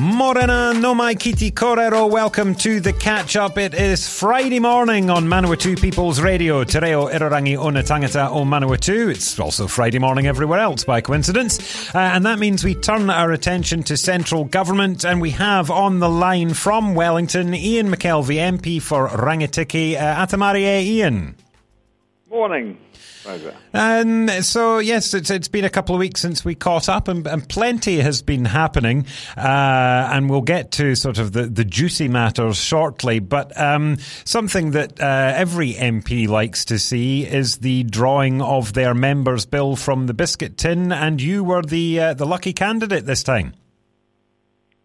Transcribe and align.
Morena 0.00 0.72
no 0.72 0.94
mai 0.94 1.14
kiti 1.14 1.50
korero. 1.50 2.10
Welcome 2.10 2.54
to 2.54 2.80
the 2.80 2.94
catch 2.94 3.36
up. 3.36 3.58
It 3.58 3.74
is 3.74 4.08
Friday 4.08 4.58
morning 4.58 5.10
on 5.10 5.26
Manawatu 5.26 5.78
People's 5.78 6.22
Radio. 6.22 6.64
Te 6.64 6.80
reo 6.80 7.08
Irarangi 7.08 7.58
o 7.58 7.68
na 7.68 7.82
tangata 7.82 8.30
o 8.30 8.46
Manawatu. 8.46 9.10
It's 9.10 9.38
also 9.38 9.66
Friday 9.66 9.98
morning 9.98 10.26
everywhere 10.26 10.60
else 10.60 10.84
by 10.84 11.02
coincidence. 11.02 11.94
Uh, 11.94 11.98
and 11.98 12.24
that 12.24 12.38
means 12.38 12.64
we 12.64 12.74
turn 12.74 13.10
our 13.10 13.30
attention 13.30 13.82
to 13.82 13.96
central 13.98 14.44
government 14.44 15.04
and 15.04 15.20
we 15.20 15.32
have 15.32 15.70
on 15.70 15.98
the 15.98 16.08
line 16.08 16.54
from 16.54 16.94
Wellington 16.94 17.52
Ian 17.52 17.88
McKelvie, 17.88 18.36
MP 18.36 18.80
for 18.80 19.06
Rangitikei. 19.06 19.96
Uh, 19.96 20.26
Atamarie, 20.26 20.82
Ian. 20.82 21.36
Morning. 22.30 22.78
And 23.72 24.30
so, 24.44 24.78
yes, 24.78 25.14
it's, 25.14 25.30
it's 25.30 25.48
been 25.48 25.64
a 25.64 25.70
couple 25.70 25.94
of 25.94 25.98
weeks 25.98 26.20
since 26.20 26.44
we 26.44 26.54
caught 26.54 26.88
up, 26.88 27.08
and, 27.08 27.26
and 27.26 27.46
plenty 27.48 27.98
has 28.00 28.22
been 28.22 28.46
happening. 28.46 29.06
Uh, 29.36 30.08
and 30.12 30.30
we'll 30.30 30.40
get 30.40 30.70
to 30.72 30.94
sort 30.94 31.18
of 31.18 31.32
the, 31.32 31.46
the 31.46 31.64
juicy 31.64 32.08
matters 32.08 32.56
shortly. 32.56 33.18
But 33.18 33.58
um, 33.60 33.98
something 34.24 34.72
that 34.72 35.00
uh, 35.00 35.32
every 35.34 35.74
MP 35.74 36.28
likes 36.28 36.64
to 36.66 36.78
see 36.78 37.26
is 37.26 37.58
the 37.58 37.84
drawing 37.84 38.40
of 38.40 38.72
their 38.72 38.94
members' 38.94 39.46
bill 39.46 39.76
from 39.76 40.06
the 40.06 40.14
biscuit 40.14 40.56
tin, 40.56 40.92
and 40.92 41.20
you 41.20 41.44
were 41.44 41.62
the 41.62 42.00
uh, 42.00 42.14
the 42.14 42.26
lucky 42.26 42.52
candidate 42.52 43.06
this 43.06 43.22
time. 43.22 43.54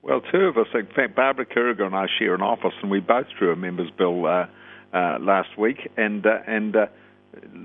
Well, 0.02 0.22
two 0.22 0.46
of 0.46 0.58
us, 0.58 0.68
in 0.74 0.86
fact, 0.88 1.16
Barbara 1.16 1.46
Kuriger 1.46 1.82
and 1.82 1.96
I 1.96 2.06
share 2.20 2.36
an 2.36 2.42
office, 2.42 2.74
and 2.82 2.92
we 2.92 3.00
both 3.00 3.26
drew 3.40 3.52
a 3.52 3.56
members' 3.56 3.90
bill 3.98 4.26
uh, 4.28 4.46
uh, 4.94 5.18
last 5.20 5.58
week, 5.58 5.90
and 5.98 6.26
uh, 6.26 6.40
and 6.46 6.76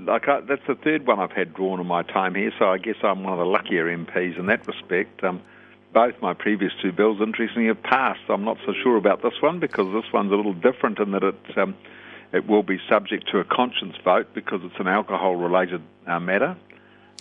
like 0.06 0.28
I, 0.28 0.40
that's 0.40 0.66
the 0.66 0.74
third 0.74 1.06
one 1.06 1.20
I've 1.20 1.32
had 1.32 1.54
drawn 1.54 1.80
in 1.80 1.86
my 1.86 2.02
time 2.02 2.34
here, 2.34 2.52
so 2.58 2.66
I 2.66 2.78
guess 2.78 2.96
I'm 3.02 3.22
one 3.22 3.32
of 3.32 3.38
the 3.38 3.44
luckier 3.44 3.86
MPs 3.86 4.38
in 4.38 4.46
that 4.46 4.66
respect. 4.66 5.22
Um, 5.22 5.42
both 5.92 6.14
my 6.22 6.34
previous 6.34 6.72
two 6.80 6.92
bills, 6.92 7.18
interestingly, 7.20 7.66
have 7.66 7.82
passed. 7.82 8.20
I'm 8.28 8.44
not 8.44 8.58
so 8.64 8.72
sure 8.82 8.96
about 8.96 9.22
this 9.22 9.34
one 9.40 9.58
because 9.58 9.92
this 9.92 10.10
one's 10.12 10.32
a 10.32 10.36
little 10.36 10.54
different 10.54 10.98
in 10.98 11.10
that 11.12 11.22
it 11.22 11.58
um, 11.58 11.74
it 12.32 12.46
will 12.46 12.62
be 12.62 12.78
subject 12.88 13.28
to 13.32 13.38
a 13.38 13.44
conscience 13.44 13.96
vote 14.04 14.28
because 14.34 14.60
it's 14.62 14.78
an 14.78 14.86
alcohol-related 14.86 15.82
uh, 16.06 16.20
matter. 16.20 16.56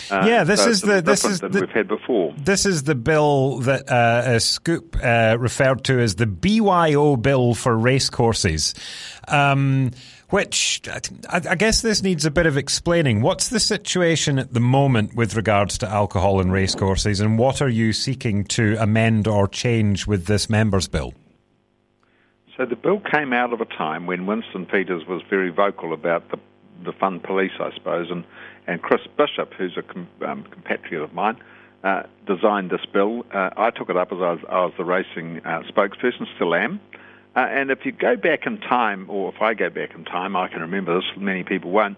Uh, 0.10 0.26
yeah, 0.28 0.44
this 0.44 0.64
so 0.64 0.70
is 0.70 0.82
the 0.82 1.02
this 1.02 1.26
is 1.26 1.40
the, 1.40 1.50
we've 1.50 1.70
had 1.70 1.88
before. 1.88 2.34
This 2.38 2.66
is 2.66 2.84
the 2.84 2.96
bill 2.96 3.60
that 3.60 3.90
uh, 3.90 4.40
Scoop 4.40 4.98
uh, 5.02 5.38
referred 5.40 5.84
to 5.86 6.00
as 6.00 6.16
the 6.16 6.26
BYO 6.26 7.16
bill 7.16 7.54
for 7.54 7.78
racecourses. 7.78 8.74
Um, 9.28 9.92
which 10.30 10.82
I, 10.88 11.42
I, 11.50 11.56
guess 11.56 11.82
this 11.82 12.04
needs 12.04 12.24
a 12.24 12.32
bit 12.32 12.46
of 12.46 12.56
explaining. 12.56 13.22
What's 13.22 13.50
the 13.50 13.60
situation 13.60 14.38
at 14.38 14.54
the 14.54 14.60
moment 14.60 15.16
with 15.16 15.36
regards 15.36 15.78
to 15.80 15.88
alcohol 15.88 16.40
in 16.40 16.52
racecourses, 16.52 17.20
and 17.20 17.40
what 17.40 17.62
are 17.62 17.70
you 17.70 17.94
seeking 17.94 18.44
to 18.46 18.76
amend 18.80 19.28
or 19.28 19.48
change 19.48 20.06
with 20.06 20.26
this 20.26 20.50
members' 20.50 20.88
bill? 20.88 21.14
So 22.58 22.66
the 22.66 22.76
bill 22.76 23.00
came 23.00 23.34
out 23.34 23.54
of 23.54 23.62
a 23.62 23.66
time 23.66 24.06
when 24.06 24.26
Winston 24.26 24.66
Peters 24.66 25.06
was 25.08 25.22
very 25.30 25.50
vocal 25.50 25.94
about 25.94 26.30
the 26.30 26.40
the 26.84 26.94
fun 26.94 27.20
police, 27.20 27.52
I 27.60 27.74
suppose, 27.74 28.10
and 28.10 28.24
and 28.68 28.82
Chris 28.82 29.02
Bishop, 29.18 29.54
who's 29.54 29.78
a 29.78 29.82
com, 29.82 30.08
um, 30.26 30.44
compatriot 30.44 31.04
of 31.04 31.14
mine, 31.14 31.38
uh, 31.84 32.04
designed 32.26 32.70
this 32.70 32.86
bill. 32.92 33.26
Uh, 33.34 33.50
I 33.56 33.70
took 33.72 33.90
it 33.90 33.98
up 33.98 34.12
as 34.12 34.20
I 34.20 34.32
was, 34.32 34.40
I 34.50 34.66
was 34.66 34.74
the 34.78 34.86
racing 34.86 35.42
uh, 35.46 35.64
spokesperson, 35.70 36.28
still 36.36 36.54
am. 36.54 36.80
Uh, 37.36 37.40
and 37.42 37.72
if 37.72 37.86
you 37.86 37.92
go 37.92 38.16
back 38.16 38.46
in 38.46 38.58
time, 38.60 39.10
or 39.10 39.34
if 39.34 39.42
I 39.42 39.54
go 39.54 39.70
back 39.70 39.94
in 39.96 40.04
time, 40.04 40.36
I 40.36 40.48
can 40.48 40.62
remember 40.62 41.00
this, 41.00 41.10
many 41.16 41.44
people 41.44 41.72
won't. 41.72 41.98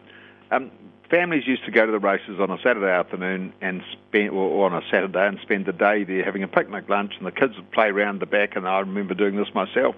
Um, 0.52 0.70
families 1.10 1.48
used 1.48 1.66
to 1.66 1.72
go 1.72 1.86
to 1.86 1.92
the 1.92 2.00
races 2.00 2.40
on 2.40 2.52
a 2.52 2.58
Saturday 2.58 2.92
afternoon 2.92 3.54
and 3.62 3.82
spend, 3.94 4.30
or 4.32 4.66
on 4.66 4.74
a 4.74 4.82
Saturday 4.92 5.28
and 5.28 5.40
spend 5.42 5.66
the 5.66 5.74
day 5.74 6.04
there 6.04 6.24
having 6.24 6.44
a 6.44 6.48
picnic 6.48 6.88
lunch, 6.90 7.14
and 7.18 7.26
the 7.26 7.32
kids 7.32 7.56
would 7.56 7.72
play 7.72 7.88
around 7.88 8.20
the 8.20 8.26
back. 8.26 8.56
And 8.56 8.68
I 8.68 8.80
remember 8.80 9.14
doing 9.14 9.36
this 9.36 9.54
myself, 9.54 9.96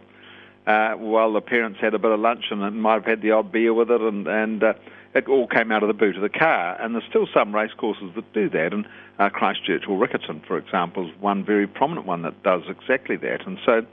uh, 0.66 0.94
while 0.94 1.34
the 1.34 1.41
parents 1.41 1.80
had 1.81 1.94
a 1.94 2.00
bit 2.00 2.12
of 2.12 2.19
lunch 2.19 2.45
and 2.51 2.81
might 2.81 2.94
have 2.94 3.06
had 3.06 3.22
the 3.22 3.31
odd 3.31 3.51
beer 3.51 3.74
with 3.74 3.91
it, 3.91 4.01
and 4.01 4.28
and 4.28 4.63
uh, 4.63 4.74
it 5.16 5.28
all 5.28 5.47
came 5.47 5.72
out 5.72 5.84
of 5.84 5.88
the 5.88 5.94
boot 5.94 6.16
of 6.16 6.22
the 6.22 6.29
car. 6.29 6.75
And 6.81 6.96
there's 6.96 7.06
still 7.09 7.28
some 7.34 7.53
race 7.53 7.74
courses 7.78 8.12
that 8.16 8.31
do 8.34 8.50
that, 8.50 8.74
and 8.74 8.88
uh, 9.19 9.29
Christchurch 9.29 9.88
or 9.88 9.97
Riccarton, 9.97 10.46
for 10.46 10.57
example, 10.57 11.07
is 11.07 11.13
one 11.19 11.44
very 11.44 11.68
prominent 11.68 12.06
one 12.06 12.24
that 12.24 12.41
does 12.44 12.63
exactly 12.68 13.16
that. 13.18 13.46
And 13.46 13.59
so 13.66 13.85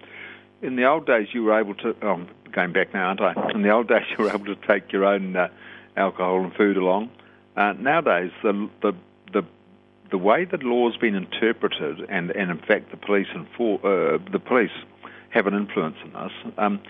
in 0.63 0.77
the 0.77 0.85
old 0.85 1.07
days, 1.07 1.29
you 1.33 1.45
were 1.45 1.59
able 1.59 1.75
to. 1.77 1.95
Oh, 2.03 2.13
I'm 2.13 2.29
going 2.53 2.73
back 2.73 2.93
now, 2.93 3.09
aren't 3.09 3.21
I? 3.21 3.51
In 3.55 3.63
the 3.63 3.71
old 3.71 3.89
days, 3.89 4.05
you 4.17 4.25
were 4.25 4.31
able 4.31 4.47
to 4.47 4.57
take 4.67 4.93
your 4.93 5.05
own 5.05 5.37
uh, 5.37 5.49
alcohol 5.97 6.43
and 6.43 6.55
food 6.55 6.77
along. 6.77 7.11
Uh, 7.57 7.73
nowadays, 7.73 8.31
the, 8.43 8.69
the 8.83 8.93
the 9.33 9.43
the 10.11 10.19
way 10.19 10.45
that 10.45 10.63
law's 10.63 10.97
been 10.97 11.15
interpreted, 11.15 12.01
and, 12.09 12.31
and 12.31 12.51
in 12.51 12.59
fact, 12.59 12.91
the 12.91 12.97
police 12.97 13.29
enfor- 13.29 13.85
uh, 13.85 14.19
the 14.31 14.39
police 14.39 14.71
have 15.31 15.47
an 15.47 15.55
influence 15.55 15.97
in 16.05 16.13
this. 16.13 16.33
Um, 16.59 16.81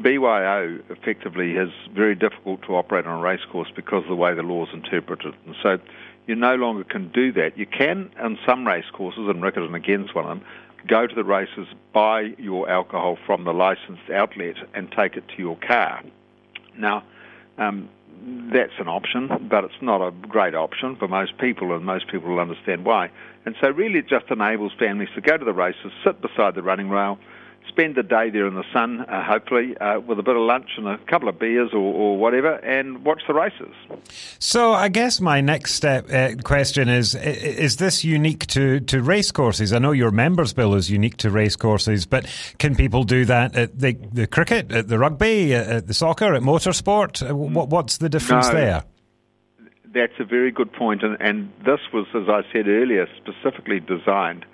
BYO 0.00 0.80
effectively 0.88 1.52
is 1.52 1.70
very 1.94 2.14
difficult 2.14 2.62
to 2.62 2.76
operate 2.76 3.06
on 3.06 3.18
a 3.18 3.22
racecourse 3.22 3.68
because 3.74 4.04
of 4.04 4.08
the 4.08 4.16
way 4.16 4.34
the 4.34 4.42
law 4.42 4.64
is 4.64 4.72
interpreted, 4.72 5.34
and 5.46 5.54
so 5.62 5.78
you 6.26 6.34
no 6.34 6.54
longer 6.54 6.84
can 6.84 7.08
do 7.08 7.32
that. 7.32 7.58
You 7.58 7.66
can 7.66 8.10
on 8.18 8.38
some 8.46 8.66
racecourses, 8.66 9.28
and 9.28 9.42
Riccarton 9.42 9.74
against 9.74 10.14
one 10.14 10.24
of 10.24 10.30
them, 10.30 10.46
go 10.86 11.06
to 11.06 11.14
the 11.14 11.24
races, 11.24 11.66
buy 11.92 12.34
your 12.38 12.70
alcohol 12.70 13.18
from 13.26 13.44
the 13.44 13.52
licensed 13.52 14.08
outlet, 14.12 14.56
and 14.74 14.90
take 14.90 15.16
it 15.16 15.28
to 15.28 15.38
your 15.38 15.56
car. 15.56 16.02
Now, 16.78 17.04
um, 17.58 17.90
that's 18.52 18.72
an 18.78 18.88
option, 18.88 19.48
but 19.50 19.64
it's 19.64 19.82
not 19.82 20.00
a 20.00 20.10
great 20.10 20.54
option 20.54 20.96
for 20.96 21.08
most 21.08 21.36
people, 21.38 21.74
and 21.74 21.84
most 21.84 22.08
people 22.08 22.30
will 22.30 22.40
understand 22.40 22.84
why. 22.84 23.10
And 23.44 23.56
so, 23.60 23.70
really, 23.70 23.98
it 23.98 24.08
just 24.08 24.30
enables 24.30 24.72
families 24.78 25.10
to 25.16 25.20
go 25.20 25.36
to 25.36 25.44
the 25.44 25.52
races, 25.52 25.92
sit 26.04 26.22
beside 26.22 26.54
the 26.54 26.62
running 26.62 26.88
rail, 26.88 27.18
spend 27.68 27.94
the 27.94 28.02
day 28.02 28.30
there 28.30 28.46
in 28.46 28.54
the 28.54 28.64
sun, 28.72 29.00
uh, 29.00 29.24
hopefully, 29.24 29.76
uh, 29.78 30.00
with 30.00 30.18
a 30.18 30.22
bit 30.22 30.36
of 30.36 30.42
lunch 30.42 30.70
and 30.76 30.86
a 30.86 30.98
couple 30.98 31.28
of 31.28 31.38
beers 31.38 31.70
or, 31.72 31.78
or, 31.78 32.16
whatever, 32.16 32.56
and 32.56 33.04
watch 33.04 33.22
the 33.26 33.34
races. 33.34 33.72
So, 34.38 34.72
I 34.72 34.88
guess 34.88 35.20
my 35.20 35.40
next 35.40 35.74
step 35.74 36.12
uh, 36.12 36.34
question 36.42 36.88
is: 36.88 37.14
Is 37.14 37.76
this 37.76 38.04
unique 38.04 38.46
to 38.48 38.80
to 38.80 39.02
racecourses? 39.02 39.72
I 39.72 39.78
know 39.78 39.92
your 39.92 40.10
members' 40.10 40.52
bill 40.52 40.74
is 40.74 40.90
unique 40.90 41.16
to 41.18 41.30
racecourses, 41.30 42.06
but 42.06 42.26
can 42.58 42.74
people 42.74 43.04
do 43.04 43.24
that 43.24 43.56
at 43.56 43.78
the, 43.78 43.92
the 44.12 44.26
cricket, 44.26 44.72
at 44.72 44.88
the 44.88 44.98
rugby, 44.98 45.54
at 45.54 45.86
the 45.86 45.94
soccer, 45.94 46.34
at 46.34 46.42
motorsport? 46.42 47.28
Uh, 47.28 47.34
what, 47.34 47.68
what's 47.68 47.98
the 47.98 48.08
difference 48.08 48.48
no. 48.48 48.54
there? 48.54 48.84
That's 49.94 50.18
a 50.18 50.24
very 50.24 50.50
good 50.50 50.72
point, 50.72 51.02
and, 51.02 51.16
and 51.20 51.52
this 51.64 51.80
was, 51.92 52.06
as 52.14 52.28
I 52.28 52.42
said 52.52 52.66
earlier, 52.66 53.06
specifically 53.18 53.80
designed 53.80 54.46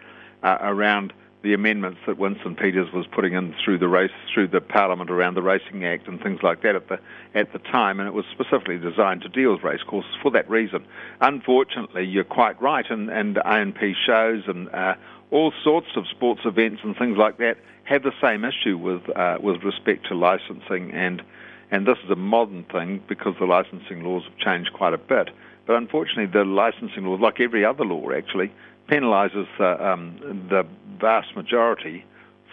uh, 0.42 0.58
around 0.60 1.12
the 1.43 1.54
amendments 1.54 2.00
that 2.06 2.19
Winston 2.19 2.56
Peters 2.56 2.93
was 2.93 3.06
putting 3.06 3.34
in 3.34 3.54
through 3.65 3.78
the 3.78 3.88
race 3.88 4.10
through 4.32 4.49
the 4.49 4.60
Parliament 4.60 5.10
around 5.10 5.34
the 5.34 5.43
Racing 5.43 5.84
Act 5.84 6.09
and 6.09 6.21
things 6.21 6.43
like 6.43 6.62
that 6.62 6.75
at 6.75 6.88
the 6.88 6.99
at 7.34 7.53
the 7.53 7.60
time, 7.60 8.01
and 8.01 8.09
it 8.09 8.12
was 8.12 8.24
specifically 8.33 8.78
designed 8.78 9.22
to 9.22 9.28
deal 9.28 9.53
with 9.53 9.62
racecourses 9.62 10.10
for 10.21 10.30
that 10.33 10.48
reason. 10.51 10.84
Unfortunately, 11.21 12.04
you're 12.04 12.24
quite 12.24 12.60
right, 12.60 12.86
and 12.91 13.09
and 13.09 13.39
A&P 13.45 13.95
shows 14.04 14.45
and 14.48 14.68
uh, 14.71 14.95
all 15.30 15.53
sorts 15.62 15.89
of 15.97 16.07
sports 16.09 16.41
events 16.45 16.80
and 16.83 16.97
things 16.97 17.16
like 17.16 17.39
that 17.39 17.59
have 17.84 18.03
the 18.03 18.12
same 18.21 18.45
issue 18.45 18.77
with 18.77 19.09
uh, 19.16 19.39
with 19.41 19.62
respect 19.62 20.07
to 20.09 20.15
licensing 20.15 20.91
and 20.92 21.22
and 21.71 21.86
this 21.86 21.98
is 22.04 22.10
a 22.10 22.16
modern 22.16 22.65
thing 22.65 23.03
because 23.09 23.34
the 23.39 23.45
licensing 23.45 24.03
laws 24.03 24.24
have 24.24 24.36
changed 24.39 24.72
quite 24.72 24.95
a 24.95 24.98
bit. 24.98 25.28
But 25.66 25.77
unfortunately, 25.77 26.27
the 26.27 26.45
licensing 26.45 27.04
laws, 27.04 27.21
like 27.21 27.41
every 27.41 27.62
other 27.62 27.84
law, 27.84 28.10
actually 28.10 28.51
penalises 28.88 29.46
the, 29.58 29.86
um, 29.86 30.46
the 30.50 30.66
vast 31.00 31.36
majority 31.36 32.04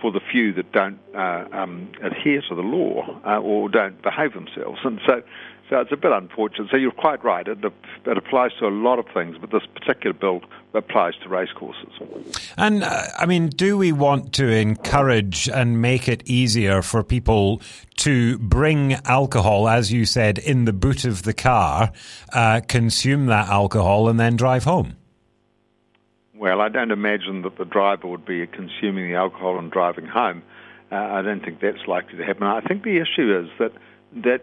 for 0.01 0.11
the 0.11 0.19
few 0.19 0.53
that 0.53 0.71
don't 0.71 0.99
uh, 1.15 1.45
um, 1.51 1.89
adhere 2.01 2.41
to 2.49 2.55
the 2.55 2.61
law 2.61 3.19
uh, 3.25 3.39
or 3.39 3.69
don't 3.69 4.01
behave 4.01 4.33
themselves. 4.33 4.79
And 4.83 4.99
so, 5.05 5.23
so 5.69 5.79
it's 5.79 5.91
a 5.91 5.97
bit 5.97 6.11
unfortunate. 6.11 6.69
So 6.69 6.77
you're 6.77 6.91
quite 6.91 7.23
right. 7.23 7.47
It, 7.47 7.59
it 8.05 8.17
applies 8.17 8.51
to 8.59 8.67
a 8.67 8.69
lot 8.69 8.99
of 8.99 9.05
things, 9.13 9.37
but 9.39 9.51
this 9.51 9.63
particular 9.73 10.13
bill 10.13 10.41
applies 10.73 11.15
to 11.23 11.29
racecourses. 11.29 11.89
And 12.57 12.83
uh, 12.83 13.07
I 13.17 13.25
mean, 13.25 13.47
do 13.47 13.77
we 13.77 13.93
want 13.93 14.33
to 14.33 14.47
encourage 14.47 15.47
and 15.49 15.81
make 15.81 16.07
it 16.07 16.21
easier 16.25 16.81
for 16.81 17.03
people 17.03 17.61
to 17.97 18.37
bring 18.39 18.93
alcohol, 19.05 19.69
as 19.69 19.91
you 19.91 20.05
said, 20.05 20.37
in 20.37 20.65
the 20.65 20.73
boot 20.73 21.05
of 21.05 21.23
the 21.23 21.33
car, 21.33 21.91
uh, 22.33 22.61
consume 22.67 23.27
that 23.27 23.47
alcohol, 23.47 24.09
and 24.09 24.19
then 24.19 24.35
drive 24.35 24.65
home? 24.65 24.97
Well, 26.37 26.59
I 26.59 26.67
don't 26.67 26.91
imagine 26.91 27.43
that 27.43 27.57
the 27.57 27.63
driver 27.63 28.07
would 28.07 28.25
be 28.25 28.45
consuming 28.47 29.09
the 29.09 29.15
alcohol 29.15 29.57
and 29.57 29.71
driving 29.71 30.05
home. 30.05 30.43
Uh, 30.91 30.95
I 30.95 31.21
don't 31.21 31.43
think 31.43 31.61
that's 31.61 31.87
likely 31.87 32.17
to 32.17 32.25
happen. 32.25 32.43
I 32.43 32.59
think 32.61 32.83
the 32.83 32.97
issue 32.97 33.39
is 33.39 33.49
that 33.57 33.71
that 34.23 34.41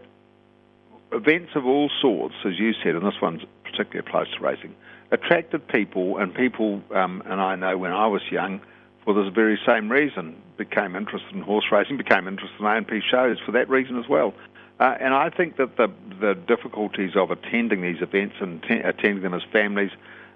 events 1.12 1.52
of 1.54 1.66
all 1.66 1.90
sorts, 2.00 2.34
as 2.46 2.58
you 2.58 2.72
said, 2.82 2.94
and 2.94 3.06
this 3.06 3.20
one 3.20 3.42
particularly 3.64 4.06
applies 4.06 4.26
to 4.34 4.42
racing, 4.42 4.74
attracted 5.10 5.68
people, 5.68 6.16
and 6.16 6.34
people, 6.34 6.82
um, 6.94 7.22
and 7.26 7.40
I 7.40 7.56
know 7.56 7.76
when 7.76 7.92
I 7.92 8.06
was 8.06 8.22
young, 8.30 8.60
for 9.04 9.12
this 9.12 9.32
very 9.32 9.60
same 9.66 9.90
reason, 9.90 10.34
became 10.56 10.96
interested 10.96 11.34
in 11.34 11.42
horse 11.42 11.66
racing, 11.70 11.98
became 11.98 12.26
interested 12.26 12.58
in 12.58 12.66
A&P 12.66 13.02
shows 13.10 13.38
for 13.44 13.52
that 13.52 13.68
reason 13.68 13.98
as 13.98 14.08
well. 14.08 14.32
Uh, 14.80 14.96
and 14.98 15.12
I 15.12 15.28
think 15.28 15.56
that 15.58 15.76
the 15.76 15.92
the 16.20 16.34
difficulties 16.34 17.12
of 17.16 17.30
attending 17.30 17.82
these 17.82 18.00
events 18.00 18.36
and 18.40 18.62
t- 18.62 18.80
attending 18.80 19.22
them 19.22 19.34
as 19.34 19.42
families 19.52 19.90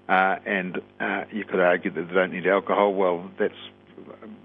uh, 0.09 0.37
and 0.45 0.81
uh, 0.99 1.23
you 1.31 1.43
could 1.43 1.59
argue 1.59 1.91
that 1.91 2.07
they 2.07 2.13
don't 2.13 2.31
need 2.31 2.47
alcohol. 2.47 2.93
Well, 2.93 3.29
that's 3.37 3.53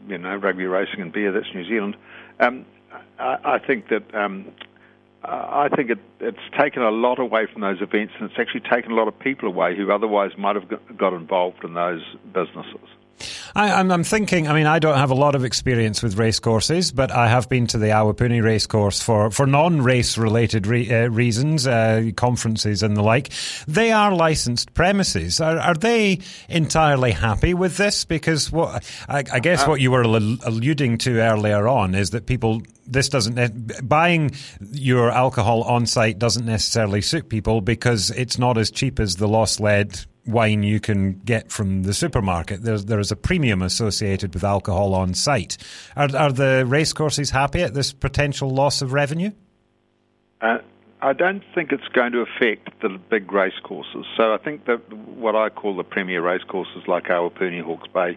you 0.08 0.18
know 0.18 0.36
rugby 0.36 0.66
racing 0.66 1.00
and 1.00 1.12
beer. 1.12 1.32
That's 1.32 1.52
New 1.54 1.64
Zealand. 1.68 1.96
Um, 2.40 2.66
I, 3.18 3.38
I, 3.44 3.58
think 3.58 3.88
that 3.88 4.14
um, 4.14 4.46
I 5.24 5.68
think 5.68 5.90
it, 5.90 5.98
it's 6.20 6.38
taken 6.58 6.82
a 6.82 6.90
lot 6.90 7.18
away 7.18 7.46
from 7.46 7.62
those 7.62 7.80
events, 7.80 8.14
and 8.18 8.30
it's 8.30 8.38
actually 8.38 8.62
taken 8.68 8.92
a 8.92 8.94
lot 8.94 9.08
of 9.08 9.18
people 9.18 9.48
away 9.48 9.76
who 9.76 9.92
otherwise 9.92 10.32
might 10.36 10.56
have 10.56 10.68
got 10.96 11.12
involved 11.12 11.64
in 11.64 11.74
those 11.74 12.02
businesses. 12.32 12.88
I, 13.54 13.80
am 13.80 14.04
thinking, 14.04 14.48
I 14.48 14.54
mean, 14.54 14.66
I 14.66 14.78
don't 14.78 14.96
have 14.96 15.10
a 15.10 15.14
lot 15.14 15.34
of 15.34 15.44
experience 15.44 16.02
with 16.02 16.18
racecourses, 16.18 16.92
but 16.92 17.10
I 17.10 17.28
have 17.28 17.48
been 17.48 17.66
to 17.68 17.78
the 17.78 17.86
Awapuni 17.86 18.42
racecourse 18.42 19.00
for, 19.00 19.30
for 19.30 19.46
non 19.46 19.82
race 19.82 20.16
related 20.16 20.66
re, 20.66 20.90
uh, 20.90 21.08
reasons, 21.08 21.66
uh, 21.66 22.10
conferences 22.16 22.82
and 22.82 22.96
the 22.96 23.02
like. 23.02 23.30
They 23.68 23.92
are 23.92 24.14
licensed 24.14 24.74
premises. 24.74 25.40
Are, 25.40 25.58
are 25.58 25.74
they 25.74 26.20
entirely 26.48 27.12
happy 27.12 27.54
with 27.54 27.76
this? 27.76 28.04
Because 28.04 28.50
what 28.50 28.84
I, 29.08 29.24
I 29.32 29.40
guess 29.40 29.64
uh, 29.64 29.66
what 29.66 29.80
you 29.80 29.90
were 29.90 30.02
alluding 30.02 30.98
to 30.98 31.20
earlier 31.20 31.68
on 31.68 31.94
is 31.94 32.10
that 32.10 32.26
people 32.26 32.62
this 32.86 33.08
doesn't 33.08 33.88
buying 33.88 34.32
your 34.72 35.10
alcohol 35.10 35.62
on 35.62 35.86
site 35.86 36.18
doesn't 36.18 36.46
necessarily 36.46 37.00
suit 37.00 37.28
people 37.28 37.60
because 37.60 38.10
it's 38.10 38.38
not 38.38 38.58
as 38.58 38.70
cheap 38.70 38.98
as 38.98 39.16
the 39.16 39.28
lost 39.28 39.60
lead 39.60 40.04
wine 40.26 40.62
you 40.62 40.80
can 40.80 41.20
get 41.24 41.50
from 41.50 41.82
the 41.82 41.94
supermarket. 41.94 42.62
There's 42.62 42.84
there 42.86 43.00
is 43.00 43.10
a 43.10 43.16
premium 43.16 43.62
associated 43.62 44.34
with 44.34 44.44
alcohol 44.44 44.94
on 44.94 45.14
site. 45.14 45.56
Are 45.96 46.08
are 46.16 46.32
the 46.32 46.64
racecourses 46.66 47.30
happy 47.30 47.62
at 47.62 47.74
this 47.74 47.92
potential 47.92 48.50
loss 48.50 48.82
of 48.82 48.92
revenue? 48.92 49.32
Uh, 50.40 50.58
I 51.00 51.12
don't 51.12 51.42
think 51.54 51.72
it's 51.72 51.88
going 51.88 52.12
to 52.12 52.20
affect 52.20 52.80
the 52.80 52.88
big 53.10 53.32
racecourses. 53.32 54.06
So 54.16 54.32
I 54.32 54.38
think 54.38 54.66
that 54.66 54.92
what 54.92 55.34
I 55.34 55.48
call 55.48 55.76
the 55.76 55.82
premier 55.84 56.22
racecourses, 56.22 56.86
like 56.86 57.04
Awapuni, 57.04 57.60
Hawke's 57.60 57.88
Bay, 57.88 58.16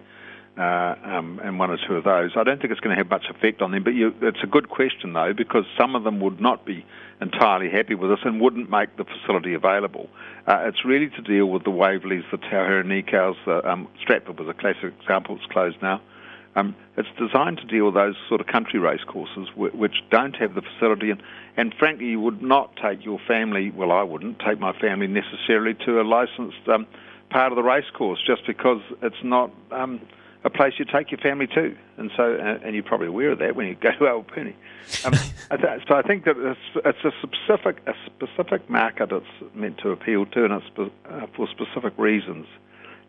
uh, 0.58 0.96
um, 1.04 1.42
and 1.44 1.60
one 1.60 1.70
or 1.70 1.78
two 1.88 1.96
of 1.96 2.04
those. 2.04 2.32
I 2.36 2.44
don't 2.44 2.62
think 2.62 2.72
it's 2.72 2.80
going 2.80 2.96
to 2.96 3.02
have 3.02 3.10
much 3.10 3.26
effect 3.30 3.62
on 3.62 3.72
them, 3.72 3.84
but 3.84 3.94
you, 3.94 4.14
it's 4.22 4.44
a 4.44 4.48
good 4.48 4.70
question 4.70 5.14
though 5.14 5.34
because 5.34 5.66
some 5.78 5.96
of 5.96 6.04
them 6.04 6.20
would 6.22 6.40
not 6.40 6.66
be 6.66 6.86
entirely 7.22 7.70
happy 7.70 7.96
with 7.96 8.12
us 8.12 8.20
and 8.24 8.40
wouldn't 8.40 8.70
make 8.70 8.96
the 8.98 9.04
facility 9.04 9.54
available. 9.54 10.10
Uh, 10.48 10.64
it's 10.66 10.86
really 10.86 11.10
to 11.10 11.22
deal 11.22 11.48
with 11.48 11.64
the 11.64 11.72
Waverleys, 11.72 12.24
the 12.32 12.38
Tauherenikaus, 12.38 13.36
the 13.46 13.70
um, 13.70 13.88
Stratford 14.02 14.40
was 14.40 14.48
a 14.48 14.54
classic 14.54 14.94
example. 15.02 15.36
It's 15.36 15.52
closed 15.52 15.82
now. 15.82 16.02
Um, 16.58 16.74
it's 16.96 17.10
designed 17.20 17.58
to 17.58 17.66
deal 17.66 17.86
with 17.88 17.96
those 17.96 18.16
sort 18.30 18.40
of 18.40 18.48
country 18.48 18.80
race 18.80 19.04
courses 19.06 19.50
which 19.58 19.96
don't 20.10 20.38
have 20.38 20.56
the 20.56 20.62
facility, 20.62 21.10
and, 21.10 21.22
and 21.58 21.74
frankly, 21.78 22.06
you 22.06 22.22
would 22.22 22.42
not 22.42 22.78
take 22.82 23.04
your 23.04 23.20
family. 23.28 23.72
Well, 23.72 23.92
I 23.92 24.04
wouldn't 24.04 24.40
take 24.40 24.58
my 24.58 24.72
family 24.80 25.08
necessarily 25.08 25.74
to 25.86 26.00
a 26.00 26.04
licensed 26.04 26.66
um, 26.70 26.88
part 27.30 27.52
of 27.52 27.58
the 27.58 27.64
race 27.64 27.90
course 27.94 28.22
just 28.26 28.48
because 28.48 28.82
it's 29.02 29.22
not. 29.22 29.52
A 30.46 30.50
place 30.50 30.74
you 30.78 30.86
take 30.86 31.12
your 31.12 31.20
family 31.20 31.48
to, 31.48 31.76
and 31.98 32.12
so 32.16 32.36
and 32.36 32.74
you're 32.74 32.84
probably 32.84 33.08
aware 33.08 33.32
of 33.32 33.40
that 33.40 33.56
when 33.56 33.68
you 33.68 33.76
go 33.76 33.92
to 33.92 33.98
Awapuni. 34.00 34.54
Um, 35.04 35.14
so 35.88 35.96
I 35.96 36.04
think 36.04 36.26
that 36.26 36.38
it's, 36.38 36.60
it's, 36.86 37.04
a 37.04 37.12
specific 37.22 37.82
a 37.88 37.94
specific 38.06 38.70
market 38.70 39.12
it's 39.12 39.56
meant 39.56 39.80
to 39.80 39.90
appeal 39.90 40.28
to, 40.28 40.46
and 40.46 40.54
it's 40.54 40.66
uh, 41.10 41.26
for 41.36 41.48
specific 41.48 41.94
reasons 41.98 42.46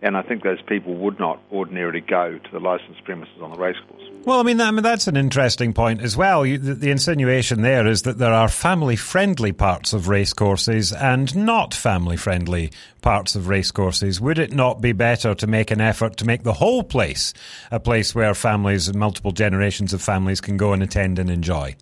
and 0.02 0.16
I 0.16 0.22
think 0.22 0.42
those 0.42 0.60
people 0.62 0.94
would 0.94 1.18
not 1.18 1.40
ordinarily 1.50 2.00
go 2.00 2.38
to 2.38 2.50
the 2.52 2.60
licensed 2.60 3.04
premises 3.04 3.40
on 3.40 3.50
the 3.50 3.58
racecourse. 3.58 4.02
Well, 4.24 4.40
I 4.40 4.42
mean, 4.42 4.60
I 4.60 4.70
mean 4.72 4.82
that's 4.82 5.06
an 5.06 5.16
interesting 5.16 5.72
point 5.72 6.02
as 6.02 6.16
well. 6.16 6.44
You, 6.44 6.58
the, 6.58 6.74
the, 6.74 6.90
insinuation 6.90 7.62
there 7.62 7.86
is 7.86 8.02
that 8.02 8.18
there 8.18 8.32
are 8.32 8.48
family-friendly 8.48 9.52
parts 9.52 9.92
of 9.92 10.08
racecourses 10.08 10.92
and 10.92 11.34
not 11.36 11.72
family-friendly 11.72 12.72
parts 13.02 13.36
of 13.36 13.48
racecourses. 13.48 14.20
Would 14.20 14.38
it 14.38 14.52
not 14.52 14.80
be 14.80 14.92
better 14.92 15.34
to 15.34 15.46
make 15.46 15.70
an 15.70 15.80
effort 15.80 16.16
to 16.18 16.24
make 16.24 16.42
the 16.42 16.54
whole 16.54 16.82
place 16.82 17.32
a 17.70 17.78
place 17.78 18.14
where 18.14 18.34
families, 18.34 18.88
and 18.88 18.98
multiple 18.98 19.32
generations 19.32 19.94
of 19.94 20.02
families, 20.02 20.40
can 20.40 20.56
go 20.56 20.72
and 20.72 20.82
attend 20.82 21.18
and 21.18 21.30
enjoy? 21.30 21.76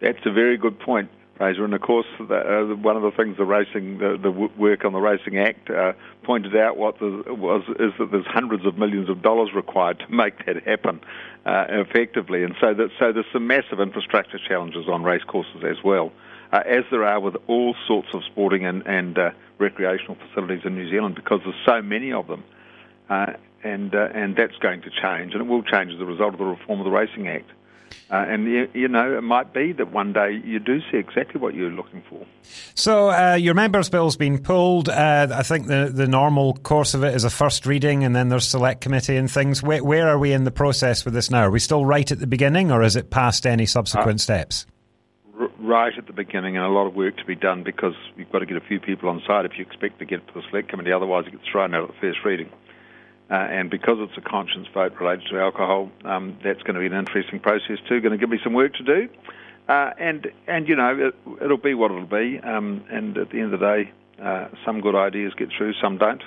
That's 0.00 0.24
a 0.26 0.30
very 0.30 0.58
good 0.58 0.78
point. 0.78 1.10
Fraser. 1.38 1.64
And 1.64 1.72
of 1.72 1.80
course, 1.80 2.06
the, 2.18 2.34
uh, 2.34 2.74
one 2.76 2.96
of 2.96 3.02
the 3.02 3.12
things 3.12 3.36
the 3.36 3.44
racing, 3.44 3.98
the, 3.98 4.18
the 4.20 4.30
work 4.30 4.84
on 4.84 4.92
the 4.92 4.98
Racing 4.98 5.38
Act 5.38 5.70
uh, 5.70 5.92
pointed 6.24 6.56
out 6.56 6.76
what 6.76 6.98
the, 6.98 7.24
was 7.28 7.62
is 7.78 7.92
that 7.98 8.10
there's 8.10 8.26
hundreds 8.26 8.66
of 8.66 8.76
millions 8.76 9.08
of 9.08 9.22
dollars 9.22 9.50
required 9.54 10.00
to 10.00 10.12
make 10.12 10.44
that 10.46 10.62
happen 10.66 11.00
uh, 11.46 11.64
effectively, 11.68 12.42
and 12.42 12.54
so 12.60 12.74
that 12.74 12.90
so 12.98 13.12
there's 13.12 13.26
some 13.32 13.46
massive 13.46 13.80
infrastructure 13.80 14.38
challenges 14.46 14.88
on 14.88 15.04
racecourses 15.04 15.62
as 15.64 15.82
well, 15.82 16.12
uh, 16.52 16.62
as 16.66 16.84
there 16.90 17.04
are 17.04 17.20
with 17.20 17.36
all 17.46 17.74
sorts 17.86 18.08
of 18.12 18.22
sporting 18.24 18.66
and, 18.66 18.86
and 18.86 19.16
uh, 19.16 19.30
recreational 19.58 20.16
facilities 20.28 20.62
in 20.64 20.74
New 20.74 20.90
Zealand 20.90 21.14
because 21.14 21.40
there's 21.44 21.64
so 21.64 21.80
many 21.80 22.12
of 22.12 22.26
them. 22.26 22.44
Uh, 23.08 23.32
and 23.64 23.92
and 23.92 24.36
that's 24.36 24.56
going 24.58 24.80
to 24.82 24.90
change, 24.90 25.32
and 25.32 25.42
it 25.42 25.46
will 25.48 25.64
change 25.64 25.92
as 25.92 26.00
a 26.00 26.04
result 26.04 26.32
of 26.32 26.38
the 26.38 26.44
reform 26.44 26.78
of 26.78 26.84
the 26.84 26.92
Racing 26.92 27.26
Act. 27.26 27.50
Uh, 28.10 28.24
and 28.26 28.46
you, 28.46 28.68
you, 28.72 28.88
know, 28.88 29.18
it 29.18 29.22
might 29.22 29.52
be 29.52 29.72
that 29.72 29.92
one 29.92 30.14
day 30.14 30.40
you 30.42 30.58
do 30.58 30.80
see 30.90 30.96
exactly 30.96 31.38
what 31.38 31.54
you're 31.54 31.70
looking 31.70 32.02
for. 32.08 32.26
So 32.74 33.10
uh, 33.10 33.34
your 33.34 33.52
members' 33.52 33.90
bill's 33.90 34.16
been 34.16 34.38
pulled. 34.38 34.88
Uh, 34.88 35.28
I 35.30 35.42
think 35.42 35.66
the 35.66 35.90
the 35.92 36.08
normal 36.08 36.54
course 36.54 36.94
of 36.94 37.04
it 37.04 37.14
is 37.14 37.24
a 37.24 37.30
first 37.30 37.66
reading, 37.66 38.04
and 38.04 38.16
then 38.16 38.30
there's 38.30 38.46
select 38.46 38.80
committee 38.80 39.16
and 39.16 39.30
things. 39.30 39.62
Where, 39.62 39.84
where 39.84 40.08
are 40.08 40.18
we 40.18 40.32
in 40.32 40.44
the 40.44 40.50
process 40.50 41.04
with 41.04 41.12
this 41.12 41.30
now? 41.30 41.42
Are 41.42 41.50
we 41.50 41.60
still 41.60 41.84
right 41.84 42.10
at 42.10 42.18
the 42.18 42.26
beginning, 42.26 42.72
or 42.72 42.82
is 42.82 42.96
it 42.96 43.10
past 43.10 43.46
any 43.46 43.66
subsequent 43.66 44.20
uh, 44.20 44.22
steps? 44.22 44.66
R- 45.38 45.50
right 45.58 45.92
at 45.96 46.06
the 46.06 46.14
beginning, 46.14 46.56
and 46.56 46.64
a 46.64 46.70
lot 46.70 46.86
of 46.86 46.94
work 46.94 47.18
to 47.18 47.24
be 47.26 47.34
done 47.34 47.62
because 47.62 47.94
you've 48.16 48.32
got 48.32 48.38
to 48.38 48.46
get 48.46 48.56
a 48.56 48.66
few 48.66 48.80
people 48.80 49.10
on 49.10 49.20
side 49.26 49.44
if 49.44 49.52
you 49.58 49.66
expect 49.66 49.98
to 49.98 50.06
get 50.06 50.26
to 50.28 50.32
the 50.32 50.42
select 50.48 50.70
committee. 50.70 50.92
Otherwise, 50.92 51.26
it 51.26 51.32
gets 51.32 51.44
thrown 51.52 51.74
out 51.74 51.82
at 51.82 51.88
the 51.88 52.00
first 52.00 52.20
reading. 52.24 52.48
Uh, 53.30 53.34
and 53.34 53.70
because 53.70 53.98
it's 54.00 54.16
a 54.16 54.26
conscience 54.26 54.66
vote 54.72 54.92
related 55.00 55.28
to 55.30 55.38
alcohol, 55.38 55.90
um, 56.04 56.38
that's 56.42 56.62
going 56.62 56.74
to 56.74 56.80
be 56.80 56.86
an 56.86 56.94
interesting 56.94 57.38
process 57.38 57.76
too. 57.86 58.00
Going 58.00 58.12
to 58.12 58.18
give 58.18 58.30
me 58.30 58.38
some 58.42 58.54
work 58.54 58.72
to 58.74 58.82
do, 58.82 59.08
uh, 59.68 59.90
and 59.98 60.28
and 60.46 60.66
you 60.66 60.74
know 60.74 61.10
it, 61.10 61.46
will 61.46 61.58
be 61.58 61.74
what 61.74 61.90
it'll 61.90 62.06
be. 62.06 62.40
Um, 62.42 62.84
and 62.90 63.18
at 63.18 63.28
the 63.28 63.40
end 63.40 63.52
of 63.52 63.60
the 63.60 63.66
day, 63.66 63.92
uh, 64.22 64.48
some 64.64 64.80
good 64.80 64.94
ideas 64.94 65.34
get 65.36 65.50
through, 65.56 65.74
some 65.74 65.98
don't 65.98 66.22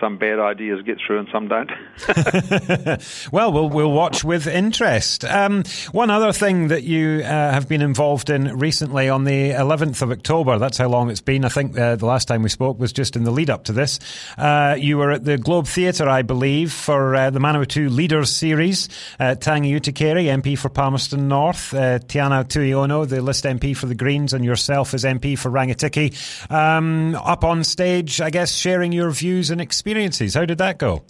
some 0.00 0.16
bad 0.16 0.38
ideas 0.38 0.82
get 0.82 0.98
through 1.06 1.20
and 1.20 1.28
some 1.30 1.48
don't. 1.48 1.70
well, 3.32 3.52
we'll 3.52 3.68
we'll 3.68 3.92
watch 3.92 4.24
with 4.24 4.46
interest. 4.46 5.24
Um, 5.24 5.62
one 5.92 6.10
other 6.10 6.32
thing 6.32 6.68
that 6.68 6.84
you 6.84 7.20
uh, 7.22 7.28
have 7.28 7.68
been 7.68 7.82
involved 7.82 8.30
in 8.30 8.58
recently 8.58 9.08
on 9.08 9.24
the 9.24 9.50
11th 9.50 10.02
of 10.02 10.10
October. 10.10 10.58
That's 10.58 10.78
how 10.78 10.88
long 10.88 11.10
it's 11.10 11.20
been. 11.20 11.44
I 11.44 11.48
think 11.48 11.78
uh, 11.78 11.96
the 11.96 12.06
last 12.06 12.26
time 12.26 12.42
we 12.42 12.48
spoke 12.48 12.78
was 12.78 12.92
just 12.92 13.14
in 13.14 13.24
the 13.24 13.30
lead 13.30 13.50
up 13.50 13.64
to 13.64 13.72
this. 13.72 13.98
Uh, 14.38 14.76
you 14.78 14.96
were 14.96 15.12
at 15.12 15.24
the 15.24 15.36
Globe 15.36 15.66
Theatre, 15.66 16.08
I 16.08 16.22
believe, 16.22 16.72
for 16.72 17.14
uh, 17.14 17.30
the 17.30 17.38
Manawatu 17.38 17.94
Leaders 17.94 18.30
series. 18.34 18.88
Uh, 19.18 19.34
Tangi 19.34 19.78
Utikere, 19.78 20.24
MP 20.24 20.58
for 20.58 20.70
Palmerston 20.70 21.28
North, 21.28 21.74
uh, 21.74 21.98
Teanau 21.98 22.44
Tuiono, 22.44 23.06
the 23.06 23.20
list 23.20 23.44
MP 23.44 23.76
for 23.76 23.86
the 23.86 23.94
Greens, 23.94 24.32
and 24.32 24.44
yourself 24.44 24.94
as 24.94 25.04
MP 25.04 25.38
for 25.38 25.50
Rangitikei. 25.50 26.10
Um, 26.50 27.14
up 27.16 27.44
on 27.44 27.64
stage, 27.64 28.20
I 28.20 28.30
guess, 28.30 28.52
sharing 28.52 28.92
your 28.92 29.10
views 29.10 29.50
and 29.50 29.60
experiences 29.60 29.89
experiences. 29.90 30.34
How 30.34 30.44
did 30.44 30.58
that 30.58 30.78
go? 30.78 31.02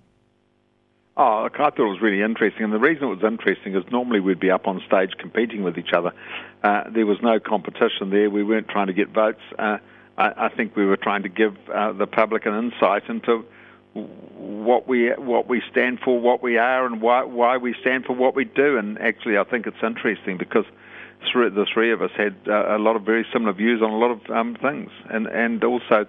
Oh, 1.16 1.44
I 1.44 1.49
thought 1.54 1.78
it 1.78 1.82
was 1.82 2.00
really 2.00 2.22
interesting, 2.22 2.64
and 2.64 2.72
the 2.72 2.78
reason 2.78 3.04
it 3.04 3.08
was 3.08 3.25
interesting 3.25 3.75
is 3.75 3.84
normally 3.90 4.20
we'd 4.20 4.40
be 4.40 4.50
up 4.50 4.66
on 4.66 4.80
stage 4.87 5.10
competing 5.18 5.62
with 5.62 5.76
each 5.76 5.92
other. 5.92 6.12
Uh, 6.62 6.84
there 6.90 7.04
was 7.04 7.18
no 7.20 7.38
competition 7.38 8.08
there. 8.08 8.30
We 8.30 8.42
weren't 8.42 8.68
trying 8.68 8.87
to 8.87 8.94
get 8.94 9.08
votes. 9.10 9.42
Uh, 9.58 9.78
I, 10.16 10.46
I, 10.46 10.49
think 10.49 10.76
we 10.76 10.87
were 10.87 10.96
trying 10.96 11.25
to 11.25 11.28
give 11.28 11.56
uh, 11.68 11.92
the 11.92 12.06
public 12.06 12.46
an 12.46 12.54
insight 12.54 13.02
into 13.10 13.44
what 13.92 14.88
we 14.88 15.10
what 15.10 15.46
we 15.46 15.62
stand 15.70 15.99
for, 16.00 16.18
what 16.18 16.42
we 16.42 16.56
are, 16.56 16.87
and 16.87 17.02
why 17.02 17.25
why 17.25 17.58
we 17.58 17.75
stand 17.82 18.06
for 18.06 18.14
what 18.14 18.34
we 18.34 18.44
do. 18.46 18.78
And 18.78 18.99
actually, 18.99 19.37
I 19.37 19.44
think 19.44 19.66
it's 19.66 19.82
interesting 19.82 20.38
because 20.38 20.64
the 21.34 21.66
three 21.75 21.92
of 21.92 22.00
us 22.00 22.12
had 22.16 22.34
uh, 22.49 22.76
a 22.76 22.78
lot 22.78 22.96
of 22.96 23.02
very 23.02 23.26
similar 23.30 23.52
views 23.52 23.82
on 23.82 23.90
a 23.90 23.99
lot 23.99 24.12
of 24.12 24.30
um, 24.30 24.56
things, 24.56 24.90
and 25.10 25.26
and 25.26 25.62
also, 25.64 26.06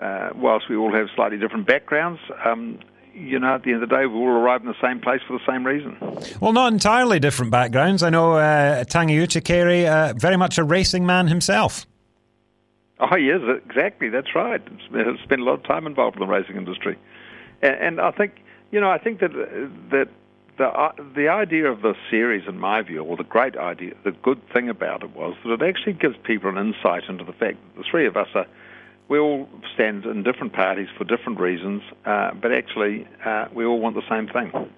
uh, 0.00 0.30
whilst 0.34 0.68
we 0.68 0.76
all 0.76 0.92
have 0.92 1.08
slightly 1.14 1.38
different 1.38 1.66
backgrounds. 1.66 2.20
Um, 2.44 2.78
you 3.14 3.38
know, 3.38 3.54
at 3.54 3.62
the 3.62 3.72
end 3.72 3.82
of 3.82 3.88
the 3.88 3.96
day, 3.96 4.06
we 4.06 4.14
all 4.14 4.28
arrive 4.28 4.60
in 4.60 4.66
the 4.66 4.80
same 4.80 5.00
place 5.00 5.20
for 5.26 5.38
the 5.38 5.44
same 5.50 5.64
reason. 5.64 5.96
Well, 6.40 6.52
not 6.52 6.72
entirely 6.72 7.18
different 7.18 7.50
backgrounds. 7.50 8.02
I 8.02 8.10
know 8.10 8.34
uh, 8.34 8.84
Tangi 8.84 9.16
Utikere, 9.16 9.86
uh, 9.86 10.12
very 10.14 10.36
much 10.36 10.58
a 10.58 10.64
racing 10.64 11.06
man 11.06 11.28
himself. 11.28 11.86
Oh, 12.98 13.16
yes, 13.16 13.40
exactly. 13.64 14.08
That's 14.10 14.34
right. 14.34 14.62
It's 14.90 15.22
spent 15.22 15.40
a 15.40 15.44
lot 15.44 15.54
of 15.54 15.64
time 15.64 15.86
involved 15.86 16.16
in 16.16 16.20
the 16.20 16.26
racing 16.26 16.56
industry, 16.56 16.98
and, 17.62 17.74
and 17.74 18.00
I 18.00 18.10
think 18.10 18.32
you 18.70 18.80
know 18.80 18.90
I 18.90 18.98
think 18.98 19.20
that 19.20 19.32
that 19.90 20.08
the 20.56 20.66
uh, 20.66 20.92
the 21.14 21.28
idea 21.28 21.70
of 21.70 21.82
the 21.82 21.94
series, 22.10 22.48
in 22.48 22.58
my 22.58 22.80
view, 22.80 23.02
or 23.02 23.16
the 23.16 23.24
great 23.24 23.56
idea, 23.56 23.94
the 24.04 24.12
good 24.12 24.40
thing 24.52 24.70
about 24.70 25.02
it 25.02 25.14
was 25.14 25.36
that 25.44 25.52
it 25.52 25.62
actually 25.62 25.92
gives 25.92 26.16
people 26.24 26.48
an 26.48 26.56
insight 26.56 27.04
into 27.08 27.24
the 27.24 27.32
fact 27.32 27.58
that 27.58 27.82
the 27.82 27.84
three 27.90 28.06
of 28.06 28.16
us 28.16 28.28
are 28.34 28.46
we 29.08 29.18
all 29.18 29.48
stand 29.74 30.04
in 30.04 30.22
different 30.22 30.52
parties 30.52 30.88
for 30.96 31.04
different 31.04 31.38
reasons, 31.38 31.82
uh, 32.04 32.32
but 32.34 32.52
actually 32.52 33.06
uh, 33.24 33.46
we 33.52 33.64
all 33.64 33.78
want 33.78 33.94
the 33.94 34.08
same 34.08 34.28
thing. 34.28 34.70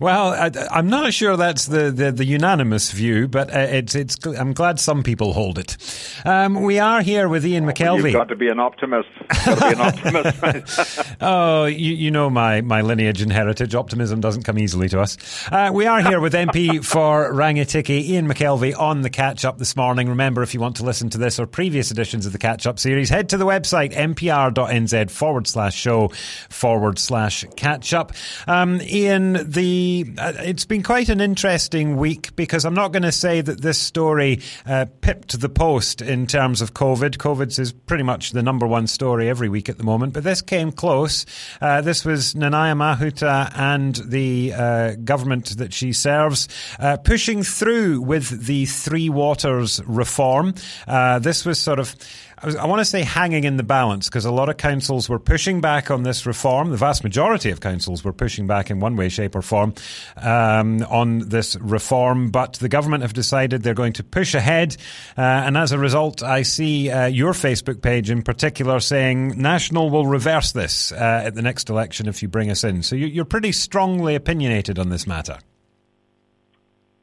Well, 0.00 0.32
I, 0.32 0.78
am 0.78 0.88
not 0.88 1.12
sure 1.12 1.36
that's 1.36 1.66
the, 1.66 1.90
the, 1.90 2.12
the 2.12 2.24
unanimous 2.24 2.90
view, 2.90 3.28
but 3.28 3.54
uh, 3.54 3.58
it's 3.58 3.94
it's. 3.94 4.16
I'm 4.26 4.52
glad 4.52 4.80
some 4.80 5.02
people 5.02 5.32
hold 5.32 5.58
it. 5.58 5.76
Um, 6.24 6.62
we 6.62 6.78
are 6.78 7.02
here 7.02 7.28
with 7.28 7.44
Ian 7.44 7.64
McKelvie. 7.64 8.04
You've 8.04 8.12
got 8.12 8.28
to 8.28 8.36
be 8.36 8.48
an 8.48 8.60
optimist. 8.60 9.08
Be 9.44 9.52
an 9.52 9.80
optimist. 9.80 11.00
oh, 11.20 11.64
you, 11.66 11.94
you 11.94 12.10
know 12.10 12.30
my, 12.30 12.60
my 12.60 12.80
lineage 12.82 13.22
and 13.22 13.32
heritage. 13.32 13.74
Optimism 13.74 14.20
doesn't 14.20 14.44
come 14.44 14.58
easily 14.58 14.88
to 14.88 15.00
us. 15.00 15.16
Uh, 15.50 15.70
we 15.72 15.86
are 15.86 16.00
here 16.00 16.20
with 16.20 16.32
MP 16.32 16.84
for 16.84 17.32
Rangitikei, 17.32 18.02
Ian 18.02 18.28
McKelvie, 18.28 18.78
on 18.78 19.02
the 19.02 19.10
catch 19.10 19.44
up 19.44 19.58
this 19.58 19.76
morning. 19.76 20.08
Remember, 20.08 20.42
if 20.42 20.54
you 20.54 20.60
want 20.60 20.76
to 20.76 20.84
listen 20.84 21.10
to 21.10 21.18
this 21.18 21.38
or 21.38 21.46
previous 21.46 21.90
editions 21.90 22.26
of 22.26 22.32
the 22.32 22.38
catch 22.38 22.66
up 22.66 22.78
series, 22.78 23.08
head 23.08 23.28
to 23.30 23.36
the 23.36 23.46
website 23.46 23.92
mpr.nz 23.94 25.10
forward 25.10 25.46
slash 25.46 25.74
show 25.74 26.08
forward 26.48 26.98
slash 26.98 27.44
catch 27.56 27.92
up. 27.92 28.12
Um, 28.46 28.80
Ian 28.82 29.37
the 29.44 30.06
uh, 30.18 30.32
it's 30.38 30.64
been 30.64 30.82
quite 30.82 31.08
an 31.08 31.20
interesting 31.20 31.96
week 31.96 32.34
because 32.36 32.64
I'm 32.64 32.74
not 32.74 32.92
going 32.92 33.02
to 33.02 33.12
say 33.12 33.40
that 33.40 33.60
this 33.60 33.78
story 33.78 34.40
uh, 34.66 34.86
pipped 35.00 35.40
the 35.40 35.48
post 35.48 36.02
in 36.02 36.26
terms 36.26 36.60
of 36.60 36.74
COVID. 36.74 37.16
COVID 37.16 37.58
is 37.58 37.72
pretty 37.72 38.02
much 38.02 38.30
the 38.30 38.42
number 38.42 38.66
one 38.66 38.86
story 38.86 39.28
every 39.28 39.48
week 39.48 39.68
at 39.68 39.78
the 39.78 39.84
moment, 39.84 40.12
but 40.12 40.24
this 40.24 40.42
came 40.42 40.72
close. 40.72 41.26
Uh, 41.60 41.80
this 41.80 42.04
was 42.04 42.34
Nanaia 42.34 42.76
Mahuta 42.76 43.52
and 43.56 43.96
the 43.96 44.52
uh, 44.54 44.94
government 45.04 45.56
that 45.58 45.72
she 45.72 45.92
serves 45.92 46.48
uh, 46.78 46.96
pushing 46.96 47.42
through 47.42 48.00
with 48.00 48.46
the 48.46 48.66
Three 48.66 49.08
Waters 49.08 49.80
reform. 49.86 50.54
Uh, 50.86 51.18
this 51.18 51.44
was 51.44 51.58
sort 51.58 51.78
of 51.78 51.94
I, 52.42 52.62
I 52.62 52.66
want 52.66 52.80
to 52.80 52.84
say 52.84 53.02
hanging 53.02 53.44
in 53.44 53.56
the 53.56 53.62
balance 53.62 54.08
because 54.08 54.24
a 54.24 54.30
lot 54.30 54.48
of 54.48 54.56
councils 54.56 55.08
were 55.08 55.18
pushing 55.18 55.60
back 55.60 55.90
on 55.90 56.02
this 56.02 56.26
reform. 56.26 56.70
The 56.70 56.76
vast 56.76 57.04
majority 57.04 57.50
of 57.50 57.60
councils 57.60 58.04
were 58.04 58.12
pushing 58.12 58.46
back 58.46 58.70
in 58.70 58.80
one 58.80 58.96
way, 58.96 59.08
shape, 59.08 59.34
or 59.34 59.42
form 59.42 59.74
um, 60.16 60.82
on 60.84 61.28
this 61.28 61.56
reform. 61.56 62.30
But 62.30 62.54
the 62.54 62.68
government 62.68 63.02
have 63.02 63.12
decided 63.12 63.62
they're 63.62 63.74
going 63.74 63.94
to 63.94 64.04
push 64.04 64.34
ahead. 64.34 64.76
Uh, 65.16 65.22
and 65.22 65.56
as 65.56 65.72
a 65.72 65.78
result, 65.78 66.22
I 66.22 66.42
see 66.42 66.90
uh, 66.90 67.06
your 67.06 67.32
Facebook 67.32 67.82
page 67.82 68.10
in 68.10 68.22
particular 68.22 68.80
saying 68.80 69.40
National 69.40 69.90
will 69.90 70.06
reverse 70.06 70.52
this 70.52 70.92
uh, 70.92 71.22
at 71.24 71.34
the 71.34 71.42
next 71.42 71.70
election 71.70 72.08
if 72.08 72.22
you 72.22 72.28
bring 72.28 72.50
us 72.50 72.64
in. 72.64 72.82
So 72.82 72.96
you, 72.96 73.22
are 73.22 73.24
pretty 73.24 73.52
strongly 73.52 74.14
opinionated 74.14 74.78
on 74.78 74.88
this 74.90 75.06
matter. 75.06 75.38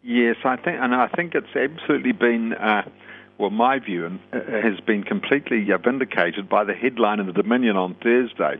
Yes, 0.04 0.36
I 0.46 0.56
think, 0.58 0.78
and 0.80 0.94
I 0.94 1.08
think 1.08 1.34
it's 1.34 1.56
absolutely 1.56 2.12
been 2.12 2.54
uh, 2.54 2.84
well, 3.38 3.50
my 3.50 3.80
view 3.80 4.20
uh, 4.32 4.40
has 4.62 4.80
been 4.80 5.04
completely 5.04 5.68
uh, 5.72 5.78
vindicated 5.78 6.48
by 6.48 6.64
the 6.64 6.74
headline 6.74 7.20
in 7.20 7.28
the 7.28 7.34
Dominion 7.34 7.76
on 7.76 7.96
Thursday, 7.96 8.58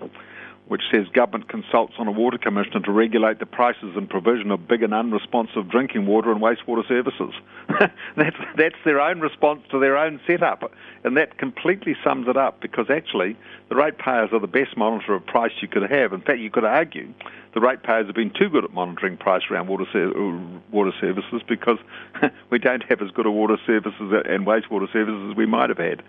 which 0.68 0.82
says 0.92 1.08
government 1.10 1.48
consults 1.48 1.94
on 2.00 2.08
a 2.08 2.12
water 2.12 2.38
commissioner 2.38 2.80
to 2.80 2.92
regulate 2.92 3.40
the 3.40 3.46
prices 3.46 3.96
and 3.96 4.10
provision 4.10 4.50
of 4.50 4.68
big 4.68 4.82
and 4.82 4.94
unresponsive 4.94 5.70
drinking 5.70 6.08
water 6.08 6.32
and 6.32 6.42
wastewater 6.42 6.88
services. 6.88 7.34
that's, 8.18 8.36
that's 8.58 8.76
their 8.84 9.00
own 9.00 9.20
response 9.20 9.62
to 9.70 9.80
their 9.80 9.96
own 9.98 10.20
setup. 10.26 10.72
And 11.04 11.16
that 11.18 11.38
completely 11.38 11.96
sums 12.04 12.28
it 12.28 12.36
up 12.36 12.62
because 12.62 12.90
actually 12.90 13.38
the 13.70 13.76
ratepayers 13.76 14.32
are 14.34 14.40
the 14.40 14.48
best 14.48 14.76
monitor 14.76 15.14
of 15.14 15.26
price 15.26 15.52
you 15.62 15.68
could 15.68 15.90
have. 15.90 16.14
In 16.14 16.22
fact, 16.22 16.40
you 16.40 16.50
could 16.50 16.66
argue 16.66 17.14
the 17.54 17.62
ratepayers 17.62 18.08
have 18.08 18.16
been 18.16 18.32
too 18.32 18.50
good 18.50 18.66
at 18.66 18.74
monitoring 18.74 19.18
price 19.18 19.44
around 19.52 19.68
water, 19.68 19.86
ser- 19.94 20.18
uh, 20.18 20.60
water 20.72 20.92
services 21.00 21.42
because 21.48 21.78
we 22.50 22.58
don't 22.58 22.84
have 22.84 23.02
as 23.02 23.12
good 23.12 23.28
a 23.28 23.32
water 23.32 23.58
services 23.68 24.24
and 24.28 24.48
wastewater 24.48 24.92
services 24.92 25.32
as 25.32 25.38
we 25.38 25.46
might 25.46 25.70
have 25.70 25.78
had. 25.78 26.02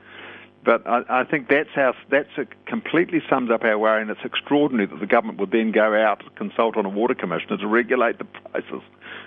But 0.67 0.85
I, 0.85 1.21
I 1.21 1.25
think 1.25 1.49
that's 1.49 1.71
how 1.77 1.95
that's 2.11 2.37
a, 2.37 2.45
completely 2.67 3.23
sums 3.31 3.53
up 3.53 3.63
our 3.63 3.79
worry, 3.79 4.03
and 4.03 4.11
it's 4.11 4.25
extraordinary 4.25 4.87
that 4.87 4.99
the 4.99 5.07
government 5.07 5.39
would 5.39 5.53
then 5.53 5.71
go 5.71 5.95
out 5.95 6.25
and 6.25 6.35
consult 6.35 6.77
on 6.77 6.85
a 6.85 6.89
water 6.89 7.15
commissioner 7.15 7.57
to 7.57 7.67
regulate 7.69 8.19
the 8.19 8.25
prices. 8.25 8.83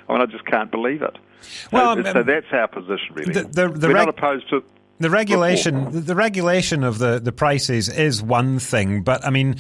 I 0.10 0.14
mean, 0.14 0.22
I 0.22 0.26
just 0.26 0.46
can't 0.46 0.70
believe 0.70 1.02
it. 1.02 1.18
Well, 1.72 1.96
so, 1.96 2.02
um, 2.02 2.14
so 2.14 2.24
that's 2.24 2.46
our 2.52 2.68
position, 2.68 3.16
really. 3.16 3.32
The, 3.32 3.44
the, 3.44 3.70
the 3.70 3.88
We're 3.88 3.94
reg- 3.94 4.08
not 4.08 4.10
opposed 4.10 4.50
to 4.50 4.66
the 5.00 5.10
regulation. 5.10 6.06
The 6.06 6.14
regulation 6.14 6.84
of 6.84 7.00
the 7.00 7.20
the 7.20 7.32
prices 7.32 7.88
is 7.88 8.22
one 8.22 8.60
thing, 8.60 9.02
but 9.02 9.26
I 9.26 9.32
mean. 9.32 9.56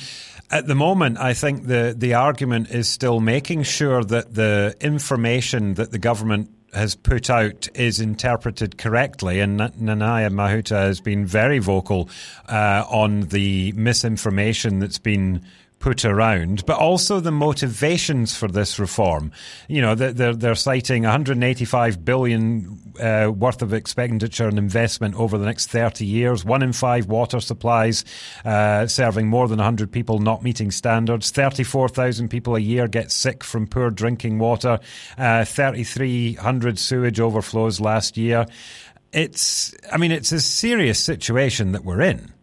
At 0.51 0.65
the 0.65 0.73
moment, 0.73 1.19
I 1.19 1.35
think 1.35 1.67
the, 1.67 1.93
the 1.95 2.15
argument 2.15 2.71
is 2.71 2.87
still 2.87 3.19
making 3.19 3.61
sure 3.61 4.03
that 4.03 4.33
the 4.33 4.75
information 4.81 5.75
that 5.75 5.91
the 5.91 5.99
government 5.99 6.49
has 6.73 6.95
put 6.95 7.29
out 7.29 7.67
is 7.75 7.99
interpreted 7.99 8.77
correctly. 8.77 9.39
And 9.39 9.59
Nanaia 9.59 10.31
Mahuta 10.31 10.77
has 10.77 11.01
been 11.01 11.25
very 11.25 11.59
vocal 11.59 12.09
uh, 12.47 12.85
on 12.89 13.21
the 13.21 13.71
misinformation 13.73 14.79
that's 14.79 14.99
been 14.99 15.43
put 15.79 16.03
around, 16.03 16.65
but 16.65 16.77
also 16.77 17.19
the 17.19 17.31
motivations 17.31 18.35
for 18.35 18.49
this 18.49 18.77
reform. 18.79 19.31
You 19.67 19.81
know, 19.81 19.95
they're, 19.95 20.33
they're 20.35 20.55
citing 20.55 21.03
185 21.03 22.03
billion 22.03 22.79
uh, 22.99 23.31
worth 23.33 23.61
of 23.61 23.73
expenditure 23.73 24.47
and 24.47 24.57
investment 24.57 25.15
over 25.15 25.37
the 25.37 25.45
next 25.45 25.67
30 25.67 26.05
years. 26.05 26.43
One 26.43 26.61
in 26.61 26.73
five 26.73 27.07
water 27.07 27.39
supplies 27.39 28.03
uh, 28.43 28.87
serving 28.87 29.27
more 29.27 29.47
than 29.47 29.57
100 29.57 29.91
people 29.91 30.19
not 30.19 30.43
meeting 30.43 30.71
standards. 30.71 31.31
34,000 31.31 32.27
people 32.27 32.55
a 32.55 32.59
year 32.59 32.87
get 32.87 33.11
sick 33.11 33.43
from 33.43 33.65
poor 33.65 33.89
drinking 33.89 34.37
water. 34.37 34.79
Uh, 35.17 35.45
3,300 35.45 36.77
sewage 36.77 37.19
overflows 37.19 37.79
last 37.79 38.17
year. 38.17 38.45
It's, 39.13 39.73
I 39.91 39.97
mean, 39.97 40.11
it's 40.11 40.31
a 40.33 40.41
serious 40.41 40.99
situation 40.99 41.71
that 41.71 41.85
we're 41.85 42.01
in. 42.01 42.33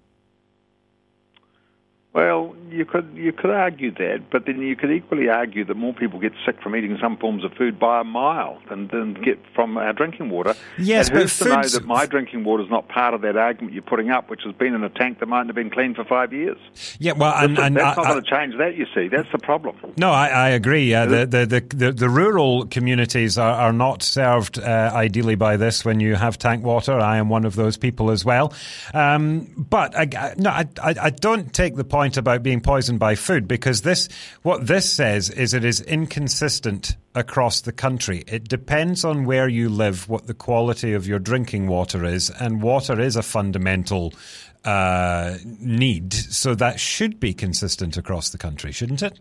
Well, 2.16 2.45
you 2.70 2.84
could 2.84 3.10
you 3.14 3.32
could 3.32 3.50
argue 3.50 3.92
that, 3.92 4.24
but 4.30 4.46
then 4.46 4.60
you 4.60 4.76
could 4.76 4.90
equally 4.90 5.28
argue 5.28 5.64
that 5.64 5.76
more 5.76 5.92
people 5.92 6.18
get 6.18 6.32
sick 6.44 6.60
from 6.62 6.74
eating 6.76 6.96
some 7.00 7.16
forms 7.16 7.44
of 7.44 7.52
food 7.52 7.78
by 7.78 8.00
a 8.00 8.04
mile 8.04 8.60
than, 8.68 8.88
than 8.88 9.14
get 9.14 9.38
from 9.54 9.76
our 9.76 9.92
drinking 9.92 10.30
water. 10.30 10.54
Yes, 10.78 11.08
and 11.08 11.18
who's 11.18 11.38
to 11.38 11.48
know 11.48 11.62
that 11.62 11.84
my 11.84 12.06
drinking 12.06 12.44
water 12.44 12.62
is 12.62 12.70
not 12.70 12.88
part 12.88 13.14
of 13.14 13.22
that 13.22 13.36
argument 13.36 13.74
you're 13.74 13.82
putting 13.82 14.10
up, 14.10 14.30
which 14.30 14.42
has 14.44 14.54
been 14.54 14.74
in 14.74 14.84
a 14.84 14.88
tank 14.88 15.18
that 15.20 15.26
mightn't 15.26 15.48
have 15.48 15.56
been 15.56 15.70
cleaned 15.70 15.96
for 15.96 16.04
five 16.04 16.32
years. 16.32 16.58
Yeah, 16.98 17.12
well, 17.12 17.34
and, 17.34 17.58
and 17.58 17.76
that's 17.76 17.96
not 17.96 18.06
going 18.06 18.22
to 18.22 18.30
change 18.30 18.56
that. 18.58 18.76
You 18.76 18.86
see, 18.94 19.08
that's 19.08 19.30
the 19.32 19.38
problem. 19.38 19.76
No, 19.96 20.10
I, 20.10 20.28
I 20.28 20.48
agree. 20.50 20.92
Uh, 20.94 21.06
the, 21.06 21.26
the, 21.26 21.66
the, 21.74 21.92
the 21.92 22.08
rural 22.08 22.66
communities 22.66 23.38
are, 23.38 23.54
are 23.54 23.72
not 23.72 24.02
served 24.02 24.58
uh, 24.58 24.90
ideally 24.92 25.34
by 25.34 25.56
this 25.56 25.84
when 25.84 26.00
you 26.00 26.14
have 26.14 26.38
tank 26.38 26.64
water. 26.64 26.98
I 26.98 27.18
am 27.18 27.28
one 27.28 27.44
of 27.44 27.56
those 27.56 27.76
people 27.76 28.10
as 28.10 28.24
well. 28.24 28.52
Um, 28.94 29.52
but 29.56 29.96
I, 29.96 30.34
no, 30.36 30.50
I, 30.50 30.66
I 30.82 31.10
don't 31.10 31.52
take 31.52 31.76
the 31.76 31.84
point 31.84 32.16
about 32.16 32.42
being 32.56 32.62
poisoned 32.62 32.98
by 32.98 33.14
food 33.14 33.46
because 33.46 33.82
this 33.82 34.08
what 34.42 34.66
this 34.66 34.90
says 34.90 35.30
is 35.30 35.54
it 35.54 35.64
is 35.64 35.80
inconsistent 35.82 36.96
across 37.14 37.60
the 37.62 37.72
country. 37.72 38.24
It 38.26 38.48
depends 38.48 39.04
on 39.04 39.24
where 39.24 39.48
you 39.48 39.68
live, 39.68 40.08
what 40.08 40.26
the 40.26 40.34
quality 40.34 40.94
of 40.94 41.06
your 41.06 41.18
drinking 41.18 41.68
water 41.68 42.04
is, 42.04 42.30
and 42.30 42.62
water 42.62 43.00
is 43.00 43.16
a 43.16 43.22
fundamental 43.22 44.12
uh, 44.64 45.36
need. 45.44 46.12
So 46.12 46.54
that 46.54 46.80
should 46.80 47.20
be 47.20 47.34
consistent 47.34 47.96
across 47.96 48.30
the 48.30 48.38
country, 48.38 48.72
shouldn't 48.72 49.02
it? 49.02 49.18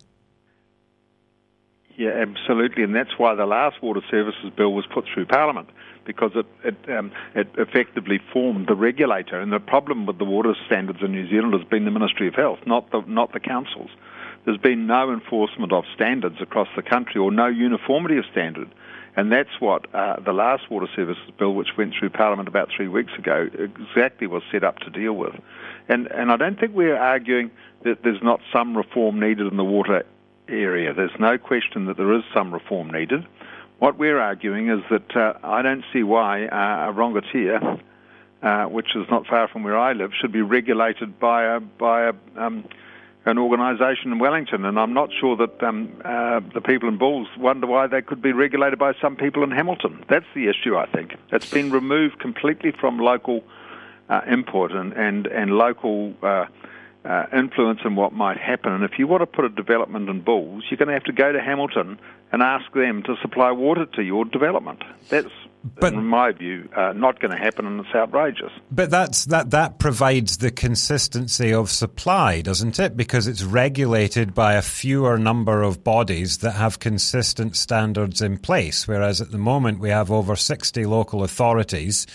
Yeah, 1.98 2.12
absolutely, 2.12 2.84
and 2.84 2.94
that's 2.94 3.18
why 3.18 3.36
the 3.36 3.46
last 3.46 3.82
water 3.82 4.02
services 4.12 4.52
bill 4.58 4.74
was 4.74 4.86
put 4.94 5.06
through 5.14 5.28
Parliament 5.28 5.70
because 6.06 6.32
it 6.36 6.46
it, 6.64 6.98
um, 6.98 7.12
it 7.34 7.48
effectively 7.58 8.20
formed 8.32 8.68
the 8.68 8.76
regulator. 8.76 9.40
And 9.40 9.52
the 9.52 9.60
problem 9.60 10.06
with 10.06 10.18
the 10.18 10.26
water 10.26 10.56
standards 10.66 11.00
in 11.02 11.12
New 11.12 11.30
Zealand 11.30 11.54
has 11.54 11.68
been 11.68 11.86
the 11.86 11.92
Ministry 11.92 12.28
of 12.28 12.36
Health, 12.36 12.60
not 12.66 12.92
the 12.92 13.02
not 13.08 13.34
the 13.34 13.40
councils. 13.40 13.90
There's 14.46 14.58
been 14.60 14.86
no 14.86 15.12
enforcement 15.12 15.74
of 15.74 15.86
standards 15.96 16.38
across 16.40 16.68
the 16.76 16.84
country 16.84 17.20
or 17.20 17.32
no 17.32 17.48
uniformity 17.48 18.18
of 18.18 18.26
standard. 18.32 18.70
And 19.18 19.32
that's 19.32 19.60
what 19.60 19.94
uh, 19.96 20.20
the 20.20 20.34
last 20.34 20.70
Water 20.70 20.88
Services 20.94 21.32
Bill, 21.40 21.54
which 21.54 21.70
went 21.78 21.94
through 21.98 22.10
Parliament 22.10 22.48
about 22.48 22.70
three 22.76 22.90
weeks 22.90 23.14
ago, 23.18 23.50
exactly 23.54 24.28
was 24.28 24.44
set 24.52 24.64
up 24.64 24.80
to 24.80 24.90
deal 24.90 25.14
with. 25.14 25.34
And, 25.88 26.08
and 26.08 26.32
I 26.32 26.36
don't 26.38 26.60
think 26.60 26.76
we're 26.76 26.98
arguing 26.98 27.52
that 27.84 28.04
there's 28.04 28.22
not 28.22 28.42
some 28.52 28.76
reform 28.76 29.20
needed 29.20 29.48
in 29.48 29.58
the 29.58 29.64
water 29.64 30.04
area. 30.50 30.94
There's 30.94 31.18
no 31.18 31.38
question 31.38 31.86
that 31.86 31.98
there 31.98 32.14
is 32.14 32.24
some 32.34 32.54
reform 32.54 32.92
needed. 32.92 33.26
What 33.80 33.98
we're 33.98 34.20
arguing 34.20 34.70
is 34.70 34.82
that 34.90 35.16
uh, 35.16 35.34
I 35.44 35.62
don't 35.62 35.84
see 35.92 36.04
why 36.04 36.46
uh, 36.46 36.90
a 36.90 36.94
Rongotea, 36.94 37.82
uh, 38.42 38.66
which 38.66 38.96
is 38.96 39.06
not 39.10 39.28
far 39.28 39.48
from 39.50 39.64
where 39.64 39.78
I 39.78 39.94
live, 39.94 40.12
should 40.20 40.32
be 40.32 40.42
regulated 40.42 41.20
by 41.20 41.44
a, 41.44 41.60
by 41.60 42.04
a, 42.04 42.14
um, 42.38 42.64
an 43.26 43.38
organisation 43.38 44.14
in 44.14 44.20
Wellington. 44.20 44.64
And 44.64 44.80
I'm 44.80 44.94
not 44.94 45.10
sure 45.20 45.36
that 45.36 45.62
um, 45.62 45.92
uh, 46.06 46.40
the 46.54 46.62
people 46.62 46.88
in 46.88 46.98
Bulls 46.98 47.28
wonder 47.38 47.68
why 47.68 47.88
they 47.88 48.02
could 48.02 48.22
be 48.22 48.32
regulated 48.32 48.80
by 48.80 48.94
some 49.02 49.18
people 49.18 49.44
in 49.44 49.52
Hamilton. 49.52 50.06
That's 50.08 50.26
the 50.34 50.48
issue, 50.48 50.78
I 50.78 50.86
think. 50.86 51.16
It's 51.34 51.50
been 51.50 51.70
removed 51.70 52.20
completely 52.20 52.72
from 52.72 52.98
local 52.98 53.44
uh, 54.08 54.22
and, 54.26 54.94
and, 54.94 55.28
and 55.28 55.52
local 55.52 56.14
uh, 56.24 56.46
uh, 57.06 57.26
influence 57.38 57.82
in 57.86 57.96
what 57.96 58.14
might 58.14 58.38
happen. 58.38 58.74
And 58.74 58.84
if 58.84 58.98
you 58.98 59.08
want 59.08 59.22
to 59.22 59.28
put 59.28 59.46
a 59.46 59.50
development 59.50 60.10
in 60.10 60.22
Bulls, 60.22 60.64
you're 60.70 60.78
going 60.78 60.88
to 60.88 60.94
have 60.94 61.04
to 61.04 61.14
go 61.14 61.32
to 61.32 61.42
Hamilton 61.42 62.00
and 62.32 62.42
ask 62.42 62.72
them 62.74 63.04
to 63.04 63.16
supply 63.22 63.52
water 63.52 63.86
to 63.86 64.02
your 64.02 64.26
development. 64.26 64.84
That's 65.10 65.30
but, 65.80 65.94
in 65.94 66.06
my 66.06 66.32
view, 66.32 66.70
uh, 66.76 66.94
not 66.94 67.20
going 67.20 67.32
to 67.32 67.38
happen, 67.38 67.66
and 67.66 67.80
it's 67.80 67.96
outrageous. 67.96 68.52
But 68.70 68.92
that's 68.92 69.26
that 69.26 69.50
that 69.50 69.80
provides 69.80 70.38
the 70.38 70.52
consistency 70.52 71.52
of 71.52 71.72
supply, 71.72 72.42
doesn't 72.42 72.80
it? 72.80 72.96
Because 72.96 73.28
it's 73.28 73.44
regulated 73.44 74.36
by 74.36 74.54
a 74.54 74.62
fewer 74.62 75.18
number 75.18 75.64
of 75.64 75.84
bodies 75.84 76.40
that 76.40 76.52
have 76.52 76.78
consistent 76.78 77.56
standards 77.56 78.22
in 78.22 78.38
place. 78.38 78.88
Whereas 78.88 79.22
at 79.22 79.32
the 79.32 79.40
moment 79.40 79.80
we 79.80 79.90
have 79.90 80.12
over 80.12 80.36
sixty 80.36 80.86
local 80.86 81.24
authorities 81.24 82.06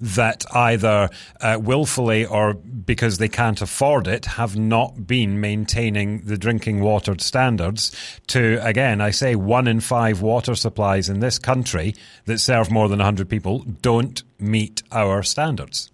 that 0.00 0.44
either 0.54 1.10
uh, 1.40 1.58
willfully 1.60 2.24
or 2.24 2.54
because 2.54 3.18
they 3.18 3.28
can't 3.28 3.60
afford 3.60 4.06
it 4.06 4.24
have 4.24 4.56
not 4.56 5.06
been 5.06 5.40
maintaining 5.40 6.22
the 6.22 6.38
drinking 6.38 6.80
water 6.80 7.14
standards 7.18 7.92
to, 8.26 8.64
again, 8.64 9.00
I 9.00 9.10
say 9.10 9.34
one 9.34 9.66
in 9.66 9.80
five 9.80 10.22
water 10.22 10.54
supplies 10.54 11.08
in 11.08 11.20
this 11.20 11.38
country 11.38 11.94
that 12.24 12.38
serve 12.38 12.70
more 12.70 12.88
than 12.88 12.98
100 12.98 13.28
people 13.28 13.60
don't 13.82 14.22
meet 14.38 14.82
our 14.90 15.22
standards. 15.22 15.90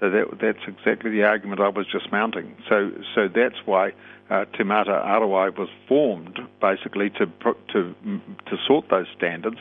So 0.00 0.10
that, 0.10 0.38
that's 0.40 0.64
exactly 0.66 1.10
the 1.10 1.24
argument 1.24 1.60
I 1.60 1.68
was 1.68 1.86
just 1.90 2.12
mounting. 2.12 2.56
So, 2.68 2.92
so 3.14 3.28
that's 3.28 3.56
why 3.64 3.92
uh, 4.30 4.44
Taumata 4.54 5.04
Arowai 5.04 5.56
was 5.56 5.68
formed, 5.88 6.38
basically 6.60 7.10
to 7.10 7.26
to 7.72 7.94
to 8.46 8.56
sort 8.66 8.88
those 8.90 9.06
standards, 9.16 9.56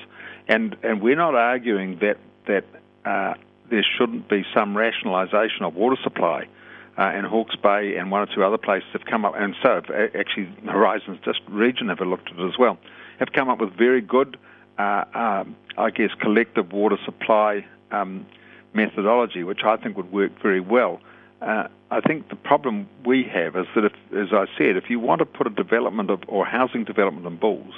and 0.48 0.76
and 0.84 1.02
we're 1.02 1.16
not 1.16 1.36
arguing 1.36 1.98
that 2.02 2.18
that 2.48 2.66
uh, 3.08 3.34
there 3.70 3.86
shouldn't 3.98 4.28
be 4.28 4.44
some 4.54 4.76
rationalisation 4.76 5.62
of 5.62 5.76
water 5.76 5.98
supply. 6.04 6.48
Uh, 6.98 7.12
and 7.14 7.28
Hawke's 7.28 7.56
Bay 7.56 7.96
and 7.96 8.10
one 8.10 8.22
or 8.22 8.26
two 8.34 8.44
other 8.44 8.58
places 8.58 8.90
have 8.94 9.06
come 9.06 9.24
up, 9.24 9.34
and 9.38 9.56
so 9.62 9.82
actually 10.20 10.50
Horizons 10.66 11.20
just 11.24 11.40
region 11.48 11.90
have 11.90 12.00
looked 12.00 12.30
at 12.32 12.40
it 12.40 12.48
as 12.48 12.58
well, 12.58 12.80
have 13.20 13.32
come 13.34 13.50
up 13.50 13.60
with 13.60 13.72
very 13.78 14.02
good, 14.02 14.36
uh, 14.80 15.04
um, 15.14 15.56
I 15.78 15.92
guess, 15.92 16.10
collective 16.20 16.72
water 16.72 16.98
supply 17.06 17.68
um, 17.92 18.26
methodology, 18.74 19.44
which 19.44 19.60
I 19.64 19.78
think 19.78 19.96
would 19.96 20.12
work 20.12 20.32
very 20.42 20.60
well. 20.60 21.00
Uh, 21.40 21.68
I 21.92 22.02
think 22.02 22.30
the 22.30 22.36
problem 22.36 22.90
we 23.06 23.24
have 23.32 23.56
is 23.56 23.68
that, 23.76 23.86
if, 23.86 23.94
as 24.12 24.34
I 24.34 24.46
said, 24.58 24.76
if 24.76 24.90
you 24.90 25.00
want 25.00 25.20
to 25.20 25.26
put 25.26 25.46
a 25.46 25.52
development 25.52 26.10
of, 26.10 26.24
or 26.28 26.48
housing 26.48 26.84
development 26.84 27.28
in 27.28 27.38
Bulls, 27.38 27.76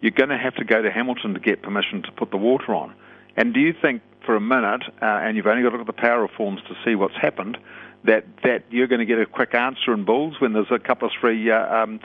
you're 0.00 0.12
going 0.12 0.30
to 0.30 0.38
have 0.38 0.54
to 0.56 0.64
go 0.64 0.80
to 0.80 0.92
Hamilton 0.92 1.34
to 1.34 1.40
get 1.40 1.62
permission 1.62 2.02
to 2.02 2.12
put 2.12 2.30
the 2.30 2.36
water 2.36 2.72
on. 2.72 2.94
And 3.36 3.52
do 3.52 3.60
you 3.60 3.72
think 3.72 4.02
for 4.24 4.36
a 4.36 4.40
minute, 4.40 4.82
uh, 5.02 5.04
and 5.04 5.36
you've 5.36 5.46
only 5.46 5.62
got 5.62 5.70
to 5.70 5.78
look 5.78 5.88
at 5.88 5.94
the 5.94 6.00
power 6.00 6.22
reforms 6.22 6.60
to 6.68 6.74
see 6.84 6.94
what's 6.94 7.16
happened, 7.16 7.58
that, 8.04 8.24
that 8.42 8.64
you're 8.70 8.86
going 8.86 9.00
to 9.00 9.06
get 9.06 9.18
a 9.18 9.26
quick 9.26 9.54
answer 9.54 9.92
in 9.92 10.04
Bulls 10.04 10.40
when 10.40 10.52
there's 10.52 10.70
a 10.70 10.78
couple 10.78 11.08
of 11.08 11.14
three 11.20 11.50
uh, 11.50 11.82
um, 11.82 12.00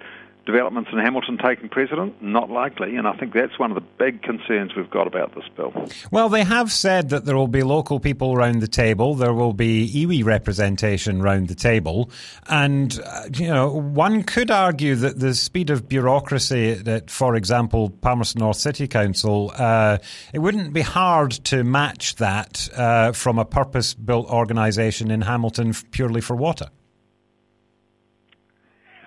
developments 0.51 0.89
in 0.91 0.99
Hamilton 0.99 1.37
taking 1.37 1.69
precedent? 1.69 2.21
Not 2.21 2.49
likely, 2.49 2.95
and 2.95 3.07
I 3.07 3.13
think 3.13 3.33
that's 3.33 3.59
one 3.59 3.71
of 3.71 3.75
the 3.75 3.87
big 3.97 4.23
concerns 4.23 4.75
we've 4.75 4.89
got 4.89 5.07
about 5.07 5.35
this 5.35 5.45
bill. 5.55 5.73
Well, 6.11 6.29
they 6.29 6.43
have 6.43 6.71
said 6.71 7.09
that 7.09 7.25
there 7.25 7.35
will 7.35 7.47
be 7.47 7.63
local 7.63 7.99
people 7.99 8.33
around 8.33 8.61
the 8.61 8.67
table, 8.67 9.15
there 9.15 9.33
will 9.33 9.53
be 9.53 9.89
iwi 9.93 10.23
representation 10.25 11.21
around 11.21 11.47
the 11.47 11.55
table, 11.55 12.09
and 12.47 12.99
uh, 13.05 13.23
you 13.33 13.47
know 13.47 13.69
one 13.69 14.23
could 14.23 14.51
argue 14.51 14.95
that 14.95 15.19
the 15.19 15.33
speed 15.33 15.69
of 15.69 15.87
bureaucracy 15.87 16.71
at, 16.87 17.09
for 17.09 17.35
example, 17.35 17.89
Palmerston 17.89 18.39
North 18.39 18.57
City 18.57 18.87
Council, 18.87 19.51
uh, 19.55 19.97
it 20.33 20.39
wouldn't 20.39 20.73
be 20.73 20.81
hard 20.81 21.31
to 21.31 21.63
match 21.63 22.15
that 22.15 22.69
uh, 22.75 23.11
from 23.11 23.39
a 23.39 23.45
purpose-built 23.45 24.29
organisation 24.29 25.11
in 25.11 25.21
Hamilton 25.21 25.73
purely 25.91 26.21
for 26.21 26.35
water. 26.35 26.69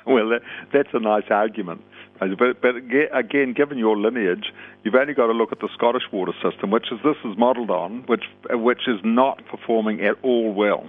Well, 0.06 0.28
that, 0.30 0.42
that's 0.72 0.88
a 0.92 1.00
nice 1.00 1.24
argument. 1.30 1.82
But, 2.20 2.60
but 2.60 2.76
again, 2.76 3.52
given 3.52 3.78
your 3.78 3.96
lineage, 3.96 4.52
you've 4.84 4.94
only 4.94 5.14
got 5.14 5.26
to 5.26 5.32
look 5.32 5.50
at 5.50 5.58
the 5.58 5.68
Scottish 5.74 6.04
water 6.12 6.32
system, 6.42 6.70
which 6.70 6.86
is 6.92 7.00
this 7.02 7.16
is 7.24 7.36
modelled 7.36 7.70
on, 7.70 8.04
which 8.06 8.24
which 8.50 8.86
is 8.86 9.00
not 9.02 9.44
performing 9.46 10.00
at 10.02 10.14
all 10.22 10.52
well. 10.52 10.88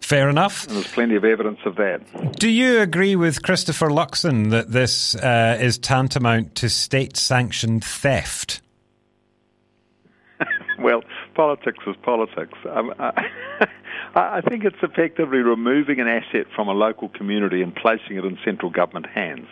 Fair 0.00 0.28
enough. 0.28 0.66
And 0.66 0.74
there's 0.74 0.88
plenty 0.88 1.14
of 1.14 1.24
evidence 1.24 1.60
of 1.64 1.76
that. 1.76 2.00
Do 2.36 2.48
you 2.48 2.80
agree 2.80 3.14
with 3.14 3.44
Christopher 3.44 3.90
Luxon 3.90 4.50
that 4.50 4.72
this 4.72 5.14
uh, 5.14 5.56
is 5.60 5.78
tantamount 5.78 6.56
to 6.56 6.68
state-sanctioned 6.68 7.84
theft? 7.84 8.60
well, 10.80 11.04
politics 11.34 11.84
is 11.86 11.94
politics. 12.02 12.58
Um, 12.68 12.92
I, 12.98 13.28
I 14.14 14.40
think 14.40 14.64
it's 14.64 14.82
effectively 14.82 15.38
removing 15.38 16.00
an 16.00 16.08
asset 16.08 16.46
from 16.54 16.68
a 16.68 16.72
local 16.72 17.08
community 17.10 17.62
and 17.62 17.74
placing 17.74 18.16
it 18.16 18.24
in 18.24 18.38
central 18.44 18.70
government 18.70 19.06
hands. 19.06 19.46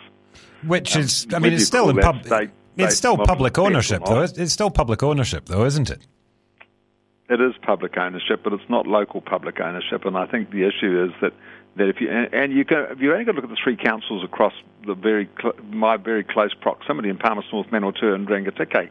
Which 0.65 0.95
um, 0.95 1.01
is, 1.01 1.27
I 1.33 1.39
mean, 1.39 1.53
it's 1.53 1.65
still 1.65 1.89
in 1.89 1.97
pub- 1.97 2.25
state, 2.25 2.49
it's 2.77 2.95
still 2.95 3.17
public 3.17 3.57
ownership, 3.57 4.03
though. 4.05 4.21
It's 4.21 4.53
still 4.53 4.71
public 4.71 5.03
ownership, 5.03 5.45
though, 5.45 5.65
isn't 5.65 5.89
it? 5.89 6.05
It 7.29 7.39
is 7.39 7.53
public 7.61 7.95
ownership, 7.97 8.41
but 8.43 8.53
it's 8.53 8.69
not 8.69 8.87
local 8.87 9.21
public 9.21 9.59
ownership. 9.59 10.05
And 10.05 10.17
I 10.17 10.25
think 10.25 10.49
the 10.49 10.63
issue 10.63 11.05
is 11.05 11.11
that, 11.21 11.33
that 11.75 11.87
if 11.87 12.01
you 12.01 12.09
and 12.09 12.51
you 12.51 12.63
go, 12.63 12.87
if 12.89 12.99
you 12.99 13.11
only 13.13 13.23
got 13.23 13.33
to 13.33 13.35
look 13.37 13.45
at 13.45 13.51
the 13.51 13.61
three 13.63 13.77
councils 13.77 14.23
across 14.23 14.53
the 14.85 14.95
very 14.95 15.29
my 15.69 15.97
very 15.97 16.23
close 16.23 16.53
proximity 16.53 17.09
in 17.09 17.17
Palmerston 17.17 17.51
North, 17.53 17.67
Manawatu, 17.67 18.15
and 18.15 18.27
Rangitikei, 18.27 18.89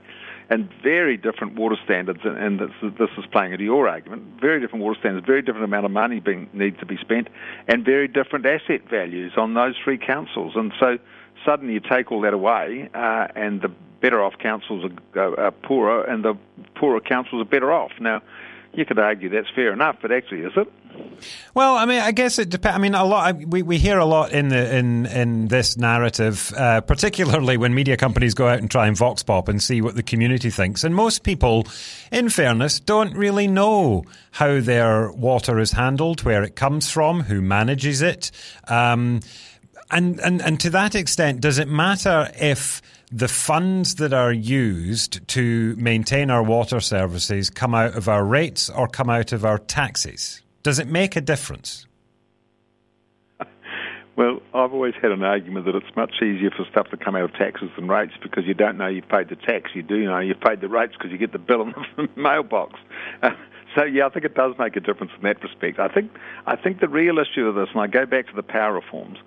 and 0.50 0.68
very 0.82 1.16
different 1.16 1.56
water 1.56 1.76
standards, 1.84 2.20
and 2.24 2.58
this, 2.58 2.70
this 2.98 3.10
is 3.18 3.24
playing 3.30 3.52
into 3.52 3.64
your 3.64 3.88
argument, 3.88 4.22
very 4.40 4.60
different 4.60 4.82
water 4.82 4.98
standards, 4.98 5.26
very 5.26 5.42
different 5.42 5.64
amount 5.64 5.84
of 5.84 5.90
money 5.90 6.20
being 6.20 6.48
needs 6.52 6.78
to 6.78 6.86
be 6.86 6.96
spent, 6.96 7.28
and 7.66 7.84
very 7.84 8.08
different 8.08 8.46
asset 8.46 8.88
values 8.88 9.32
on 9.36 9.54
those 9.54 9.74
three 9.84 9.98
councils. 9.98 10.52
And 10.56 10.72
so 10.80 10.98
suddenly 11.44 11.74
you 11.74 11.80
take 11.80 12.10
all 12.10 12.22
that 12.22 12.32
away, 12.32 12.88
uh, 12.94 13.28
and 13.36 13.60
the 13.60 13.68
better 14.00 14.22
off 14.22 14.34
councils 14.38 14.90
are, 15.14 15.38
are 15.38 15.50
poorer, 15.50 16.04
and 16.04 16.24
the 16.24 16.34
poorer 16.76 17.00
councils 17.00 17.42
are 17.42 17.48
better 17.48 17.72
off. 17.72 17.92
Now, 18.00 18.22
you 18.72 18.84
could 18.84 18.98
argue 18.98 19.28
that's 19.28 19.50
fair 19.54 19.72
enough, 19.72 19.96
but 20.00 20.12
actually, 20.12 20.40
is 20.40 20.52
it? 20.56 20.68
Well, 21.54 21.76
I 21.76 21.84
mean, 21.86 22.00
I 22.00 22.12
guess 22.12 22.38
it 22.38 22.48
depends. 22.48 22.76
I 22.76 22.80
mean, 22.80 22.94
a 22.94 23.04
lot. 23.04 23.36
We, 23.36 23.62
we 23.62 23.78
hear 23.78 23.98
a 23.98 24.04
lot 24.04 24.32
in 24.32 24.48
the 24.48 24.76
in 24.76 25.06
in 25.06 25.48
this 25.48 25.76
narrative, 25.76 26.52
uh, 26.56 26.80
particularly 26.80 27.56
when 27.56 27.74
media 27.74 27.96
companies 27.96 28.34
go 28.34 28.46
out 28.46 28.58
and 28.58 28.70
try 28.70 28.86
and 28.86 28.96
vox 28.96 29.22
pop 29.22 29.48
and 29.48 29.62
see 29.62 29.80
what 29.80 29.96
the 29.96 30.02
community 30.02 30.50
thinks. 30.50 30.84
And 30.84 30.94
most 30.94 31.22
people, 31.24 31.66
in 32.12 32.28
fairness, 32.28 32.80
don't 32.80 33.14
really 33.16 33.46
know 33.46 34.04
how 34.32 34.60
their 34.60 35.10
water 35.12 35.58
is 35.58 35.72
handled, 35.72 36.22
where 36.22 36.42
it 36.42 36.56
comes 36.56 36.90
from, 36.90 37.22
who 37.22 37.40
manages 37.40 38.02
it, 38.02 38.30
um, 38.68 39.20
and 39.90 40.20
and 40.20 40.40
and 40.42 40.60
to 40.60 40.70
that 40.70 40.94
extent, 40.94 41.40
does 41.40 41.58
it 41.58 41.68
matter 41.68 42.30
if 42.40 42.82
the 43.10 43.28
funds 43.28 43.96
that 43.96 44.12
are 44.12 44.32
used 44.32 45.26
to 45.28 45.74
maintain 45.76 46.30
our 46.30 46.42
water 46.42 46.80
services 46.80 47.50
come 47.50 47.74
out 47.74 47.96
of 47.96 48.08
our 48.08 48.24
rates 48.24 48.68
or 48.68 48.86
come 48.88 49.08
out 49.08 49.32
of 49.32 49.44
our 49.44 49.58
taxes? 49.58 50.42
Does 50.62 50.78
it 50.78 50.88
make 50.88 51.16
a 51.16 51.20
difference? 51.20 51.86
Well, 54.16 54.42
I've 54.52 54.72
always 54.72 54.94
had 55.00 55.12
an 55.12 55.22
argument 55.22 55.66
that 55.66 55.76
it's 55.76 55.94
much 55.94 56.14
easier 56.20 56.50
for 56.50 56.64
stuff 56.68 56.88
to 56.90 56.96
come 56.96 57.14
out 57.14 57.22
of 57.22 57.34
taxes 57.34 57.70
than 57.76 57.86
rates 57.86 58.14
because 58.20 58.46
you 58.46 58.52
don't 58.52 58.76
know 58.76 58.88
you've 58.88 59.08
paid 59.08 59.28
the 59.28 59.36
tax. 59.36 59.70
You 59.76 59.84
do 59.84 60.06
know 60.06 60.18
you've 60.18 60.40
paid 60.40 60.60
the 60.60 60.66
rates 60.66 60.94
because 60.94 61.12
you 61.12 61.18
get 61.18 61.30
the 61.30 61.38
bill 61.38 61.62
in 61.62 61.74
the 61.96 62.08
mailbox. 62.20 62.80
So 63.74 63.84
yeah, 63.84 64.06
I 64.06 64.08
think 64.08 64.24
it 64.24 64.34
does 64.34 64.54
make 64.58 64.76
a 64.76 64.80
difference 64.80 65.12
in 65.16 65.22
that 65.22 65.42
respect. 65.42 65.78
I 65.78 65.88
think 65.88 66.10
I 66.46 66.56
think 66.56 66.80
the 66.80 66.88
real 66.88 67.18
issue 67.18 67.46
of 67.46 67.54
this, 67.54 67.68
and 67.72 67.80
I 67.80 67.86
go 67.86 68.06
back 68.06 68.26
to 68.28 68.34
the 68.34 68.42
power 68.42 68.72
reforms, 68.72 69.18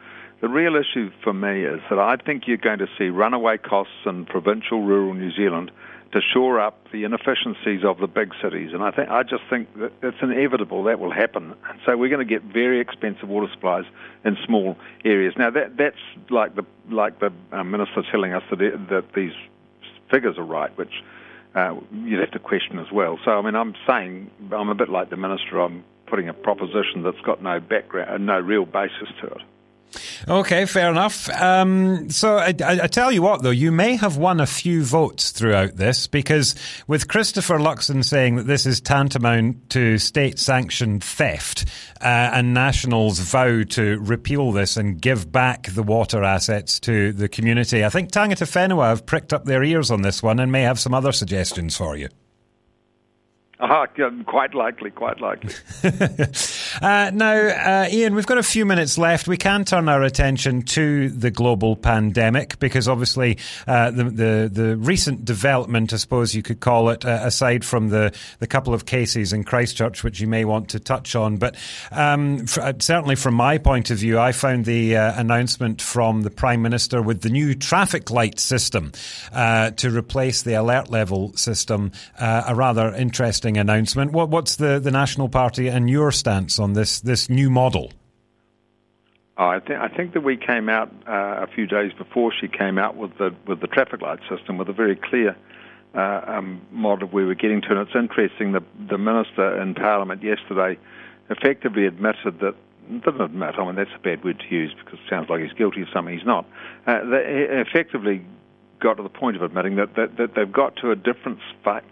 the 0.41 0.49
real 0.49 0.75
issue 0.75 1.11
for 1.23 1.33
me 1.33 1.63
is 1.63 1.79
that 1.89 1.99
I 1.99 2.17
think 2.17 2.47
you're 2.47 2.57
going 2.57 2.79
to 2.79 2.87
see 2.97 3.09
runaway 3.09 3.57
costs 3.57 3.93
in 4.05 4.25
provincial 4.25 4.81
rural 4.81 5.13
New 5.13 5.31
Zealand 5.31 5.71
to 6.13 6.19
shore 6.19 6.59
up 6.59 6.91
the 6.91 7.03
inefficiencies 7.05 7.85
of 7.85 7.99
the 7.99 8.07
big 8.07 8.33
cities. 8.41 8.71
And 8.73 8.83
I 8.83 8.91
think 8.91 9.09
I 9.09 9.23
just 9.23 9.43
think 9.49 9.73
that 9.77 9.93
it's 10.01 10.17
inevitable 10.21 10.83
that 10.85 10.99
will 10.99 11.11
happen. 11.11 11.53
And 11.69 11.79
So 11.85 11.95
we're 11.95 12.09
going 12.09 12.27
to 12.27 12.29
get 12.29 12.43
very 12.43 12.81
expensive 12.81 13.29
water 13.29 13.47
supplies 13.53 13.85
in 14.25 14.35
small 14.45 14.77
areas. 15.05 15.35
Now 15.37 15.51
that 15.51 15.77
that's 15.77 15.95
like 16.29 16.55
the 16.55 16.65
like 16.89 17.19
the 17.19 17.31
uh, 17.51 17.63
minister 17.63 18.03
telling 18.11 18.33
us 18.33 18.43
that 18.49 18.61
it, 18.61 18.89
that 18.89 19.13
these 19.13 19.33
figures 20.09 20.37
are 20.37 20.43
right, 20.43 20.75
which 20.77 21.03
uh, 21.55 21.75
you'd 22.03 22.19
have 22.19 22.31
to 22.31 22.39
question 22.39 22.79
as 22.79 22.91
well. 22.91 23.19
So, 23.23 23.31
I 23.31 23.41
mean, 23.41 23.55
I'm 23.55 23.75
saying 23.87 24.29
I'm 24.51 24.69
a 24.69 24.75
bit 24.75 24.89
like 24.89 25.09
the 25.09 25.17
minister. 25.17 25.61
I'm 25.61 25.83
putting 26.07 26.27
a 26.27 26.33
proposition 26.33 27.03
that's 27.03 27.21
got 27.21 27.41
no 27.41 27.59
background, 27.59 28.25
no 28.25 28.39
real 28.39 28.65
basis 28.65 29.07
to 29.21 29.27
it. 29.27 29.41
Okay, 30.27 30.65
fair 30.65 30.89
enough. 30.89 31.29
Um, 31.29 32.09
so 32.09 32.37
I, 32.37 32.53
I, 32.59 32.87
tell 32.87 33.11
you 33.11 33.21
what, 33.21 33.41
though, 33.41 33.49
you 33.49 33.71
may 33.71 33.95
have 33.95 34.17
won 34.17 34.39
a 34.39 34.45
few 34.45 34.83
votes 34.83 35.31
throughout 35.31 35.75
this 35.75 36.07
because 36.07 36.55
with 36.87 37.07
Christopher 37.07 37.57
Luxon 37.57 38.03
saying 38.03 38.35
that 38.35 38.47
this 38.47 38.65
is 38.65 38.79
tantamount 38.79 39.69
to 39.71 39.97
state-sanctioned 39.97 41.03
theft, 41.03 41.65
uh, 41.99 42.31
and 42.33 42.53
Nationals 42.53 43.19
vow 43.19 43.63
to 43.63 43.99
repeal 43.99 44.51
this 44.51 44.77
and 44.77 45.01
give 45.01 45.31
back 45.31 45.67
the 45.73 45.83
water 45.83 46.23
assets 46.23 46.79
to 46.81 47.11
the 47.11 47.29
community, 47.29 47.83
I 47.83 47.89
think 47.89 48.11
Tangata 48.11 48.45
Whenua 48.45 48.89
have 48.89 49.05
pricked 49.05 49.33
up 49.33 49.45
their 49.45 49.63
ears 49.63 49.91
on 49.91 50.01
this 50.01 50.23
one 50.23 50.39
and 50.39 50.51
may 50.51 50.61
have 50.61 50.79
some 50.79 50.93
other 50.93 51.11
suggestions 51.11 51.75
for 51.75 51.95
you. 51.97 52.09
Uh, 53.61 53.85
quite 54.25 54.55
likely, 54.55 54.89
quite 54.89 55.21
likely. 55.21 55.53
uh, 56.81 57.11
now, 57.13 57.35
uh, 57.35 57.87
Ian, 57.91 58.15
we've 58.15 58.25
got 58.25 58.39
a 58.39 58.43
few 58.43 58.65
minutes 58.65 58.97
left. 58.97 59.27
We 59.27 59.37
can 59.37 59.65
turn 59.65 59.87
our 59.87 60.01
attention 60.01 60.63
to 60.63 61.09
the 61.09 61.29
global 61.29 61.75
pandemic 61.75 62.57
because 62.57 62.87
obviously 62.87 63.37
uh, 63.67 63.91
the, 63.91 64.05
the, 64.05 64.49
the 64.51 64.77
recent 64.77 65.25
development, 65.25 65.93
I 65.93 65.97
suppose 65.97 66.33
you 66.33 66.41
could 66.41 66.59
call 66.59 66.89
it, 66.89 67.05
uh, 67.05 67.19
aside 67.21 67.63
from 67.63 67.89
the 67.89 68.11
the 68.39 68.47
couple 68.47 68.73
of 68.73 68.87
cases 68.87 69.31
in 69.31 69.43
Christchurch, 69.43 70.03
which 70.03 70.19
you 70.19 70.27
may 70.27 70.43
want 70.43 70.69
to 70.69 70.79
touch 70.79 71.15
on, 71.15 71.37
but 71.37 71.55
um, 71.91 72.45
uh, 72.59 72.73
certainly 72.79 73.15
from 73.15 73.35
my 73.35 73.59
point 73.59 73.91
of 73.91 73.99
view, 73.99 74.17
I 74.17 74.31
found 74.31 74.65
the 74.65 74.95
announcement 74.95 75.83
from 75.83 76.23
the 76.23 76.31
Prime 76.31 76.63
Minister 76.63 77.01
with 77.03 77.21
the 77.21 77.29
new 77.29 77.53
traffic 77.53 78.09
light 78.09 78.39
system 78.39 78.91
to 79.31 79.91
replace 79.91 80.41
the 80.41 80.55
alert 80.55 80.89
level 80.89 81.33
system 81.33 81.91
a 82.19 82.55
rather 82.55 82.93
interesting 82.95 83.50
interesting 83.51 83.57
announcement. 83.57 84.11
What, 84.11 84.29
what's 84.29 84.55
the, 84.55 84.79
the 84.79 84.91
National 84.91 85.29
Party 85.29 85.67
and 85.67 85.89
your 85.89 86.11
stance 86.11 86.59
on 86.59 86.73
this, 86.73 87.01
this 87.01 87.29
new 87.29 87.49
model? 87.49 87.91
Oh, 89.37 89.49
I, 89.49 89.59
th- 89.59 89.79
I 89.79 89.87
think 89.87 90.13
that 90.13 90.21
we 90.21 90.37
came 90.37 90.69
out 90.69 90.91
uh, 91.07 91.43
a 91.43 91.47
few 91.47 91.65
days 91.65 91.91
before 91.97 92.31
she 92.39 92.47
came 92.47 92.77
out 92.77 92.95
with 92.95 93.17
the 93.17 93.33
with 93.47 93.61
the 93.61 93.67
traffic 93.67 94.01
light 94.01 94.19
system 94.29 94.57
with 94.57 94.69
a 94.69 94.73
very 94.73 94.95
clear 94.95 95.35
uh, 95.95 96.21
um, 96.27 96.61
model 96.71 97.09
we 97.11 97.25
were 97.25 97.33
getting 97.33 97.61
to. 97.61 97.69
And 97.69 97.79
it's 97.79 97.95
interesting 97.95 98.51
that 98.51 98.63
the 98.89 98.97
minister 98.97 99.59
in 99.59 99.73
Parliament 99.73 100.21
yesterday 100.21 100.77
effectively 101.29 101.87
admitted 101.87 102.39
that 102.41 102.55
didn't 102.87 103.21
admit. 103.21 103.55
I 103.57 103.65
mean 103.65 103.75
that's 103.75 103.95
a 103.95 103.99
bad 103.99 104.23
word 104.23 104.43
to 104.47 104.53
use 104.55 104.75
because 104.77 104.99
it 104.99 105.09
sounds 105.09 105.29
like 105.29 105.41
he's 105.41 105.53
guilty 105.53 105.81
of 105.81 105.87
something 105.93 106.15
he's 106.15 106.27
not. 106.27 106.45
Uh, 106.85 106.99
effectively 107.01 108.23
got 108.81 108.97
to 108.97 109.03
the 109.03 109.09
point 109.09 109.37
of 109.37 109.41
admitting 109.43 109.77
that, 109.77 109.95
that, 109.95 110.17
that 110.17 110.35
they've 110.35 110.51
got 110.51 110.75
to 110.77 110.91
a 110.91 110.95
different 110.95 111.39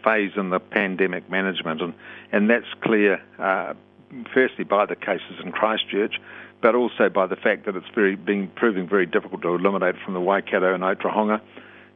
phase 0.03 0.31
in 0.35 0.49
the 0.49 0.59
pandemic 0.59 1.29
management, 1.29 1.81
and, 1.81 1.93
and 2.33 2.49
that's 2.49 2.65
clear, 2.81 3.21
uh, 3.37 3.73
firstly, 4.33 4.65
by 4.65 4.85
the 4.85 4.95
cases 4.95 5.39
in 5.43 5.53
Christchurch, 5.53 6.15
but 6.61 6.75
also 6.75 7.07
by 7.07 7.25
the 7.27 7.37
fact 7.37 7.65
that 7.65 7.75
it's 7.75 7.87
very 7.95 8.15
been 8.15 8.49
proving 8.49 8.87
very 8.87 9.05
difficult 9.05 9.41
to 9.43 9.55
eliminate 9.55 9.95
from 10.03 10.13
the 10.13 10.19
Waikato 10.19 10.73
and 10.73 10.83
Otorohanga. 10.83 11.39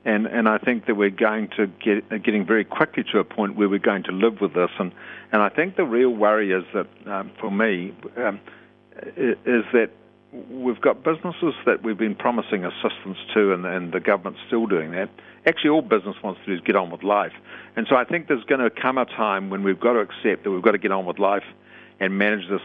And, 0.06 0.28
and 0.28 0.50
I 0.50 0.58
think 0.58 0.86
that 0.88 0.96
we're 0.96 1.10
going 1.10 1.50
to 1.58 1.68
get 1.68 2.10
getting 2.24 2.46
very 2.46 2.66
quickly 2.66 3.04
to 3.12 3.20
a 3.20 3.24
point 3.24 3.56
where 3.56 3.70
we're 3.70 3.80
going 3.80 4.04
to 4.04 4.12
live 4.12 4.42
with 4.42 4.54
this. 4.54 4.70
And, 4.78 4.92
and 5.32 5.42
I 5.42 5.50
think 5.50 5.76
the 5.76 5.86
real 5.86 6.10
worry 6.10 6.52
is 6.52 6.66
that, 6.74 6.88
um, 7.08 7.32
for 7.40 7.50
me, 7.50 7.94
um, 8.18 8.40
is 9.16 9.66
that 9.74 9.90
we've 10.50 10.82
got 10.82 11.04
businesses 11.04 11.54
that 11.66 11.84
we've 11.84 11.98
been 11.98 12.16
promising 12.16 12.66
assistance 12.66 13.18
to, 13.34 13.54
and, 13.54 13.66
and 13.66 13.94
the 13.94 14.00
government's 14.00 14.40
still 14.48 14.66
doing 14.66 14.92
that. 14.92 15.10
Actually, 15.46 15.70
all 15.70 15.82
business 15.82 16.16
wants 16.24 16.40
to 16.42 16.48
do 16.48 16.54
is 16.54 16.62
get 16.62 16.76
on 16.76 16.90
with 16.90 17.04
life. 17.04 17.34
And 17.76 17.86
so 17.88 17.96
I 17.96 18.04
think 18.04 18.28
there's 18.28 18.44
going 18.46 18.62
to 18.62 18.70
come 18.70 18.98
a 18.98 19.06
time 19.06 19.50
when 19.50 19.64
we've 19.64 19.80
got 19.80 19.94
to 19.94 20.00
accept 20.00 20.44
that 20.44 20.52
we've 20.52 20.62
got 20.62 20.72
to 20.72 20.78
get 20.78 20.92
on 20.92 21.06
with 21.06 21.20
life 21.20 21.44
and 22.00 22.18
manage 22.18 22.50
this 22.50 22.62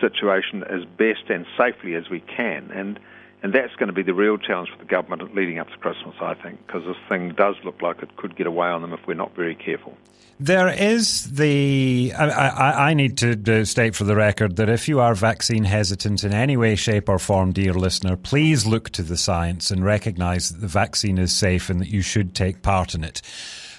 situation 0.00 0.64
as 0.64 0.84
best 0.96 1.28
and 1.28 1.44
safely 1.58 1.94
as 1.94 2.08
we 2.08 2.20
can. 2.20 2.70
And 2.70 2.98
and 3.44 3.52
that's 3.52 3.76
going 3.76 3.88
to 3.88 3.92
be 3.92 4.02
the 4.02 4.14
real 4.14 4.38
challenge 4.38 4.70
for 4.70 4.78
the 4.78 4.86
government 4.86 5.34
leading 5.34 5.58
up 5.58 5.68
to 5.68 5.76
Christmas, 5.76 6.14
I 6.18 6.32
think, 6.32 6.66
because 6.66 6.82
this 6.86 6.96
thing 7.10 7.34
does 7.36 7.56
look 7.62 7.82
like 7.82 8.02
it 8.02 8.16
could 8.16 8.36
get 8.36 8.46
away 8.46 8.68
on 8.68 8.80
them 8.80 8.94
if 8.94 9.06
we're 9.06 9.12
not 9.12 9.36
very 9.36 9.54
careful. 9.54 9.98
There 10.40 10.68
is 10.68 11.30
the. 11.30 12.14
I, 12.18 12.28
I, 12.28 12.90
I, 12.90 12.94
need 12.94 13.18
to 13.18 13.66
state 13.66 13.94
for 13.94 14.04
the 14.04 14.16
record 14.16 14.56
that 14.56 14.70
if 14.70 14.88
you 14.88 14.98
are 14.98 15.14
vaccine 15.14 15.64
hesitant 15.64 16.24
in 16.24 16.32
any 16.32 16.56
way, 16.56 16.74
shape, 16.74 17.06
or 17.06 17.18
form, 17.18 17.52
dear 17.52 17.74
listener, 17.74 18.16
please 18.16 18.64
look 18.64 18.88
to 18.90 19.02
the 19.02 19.18
science 19.18 19.70
and 19.70 19.84
recognize 19.84 20.48
that 20.48 20.62
the 20.62 20.66
vaccine 20.66 21.18
is 21.18 21.32
safe 21.32 21.68
and 21.68 21.80
that 21.82 21.88
you 21.88 22.00
should 22.00 22.34
take 22.34 22.62
part 22.62 22.94
in 22.94 23.04
it. 23.04 23.20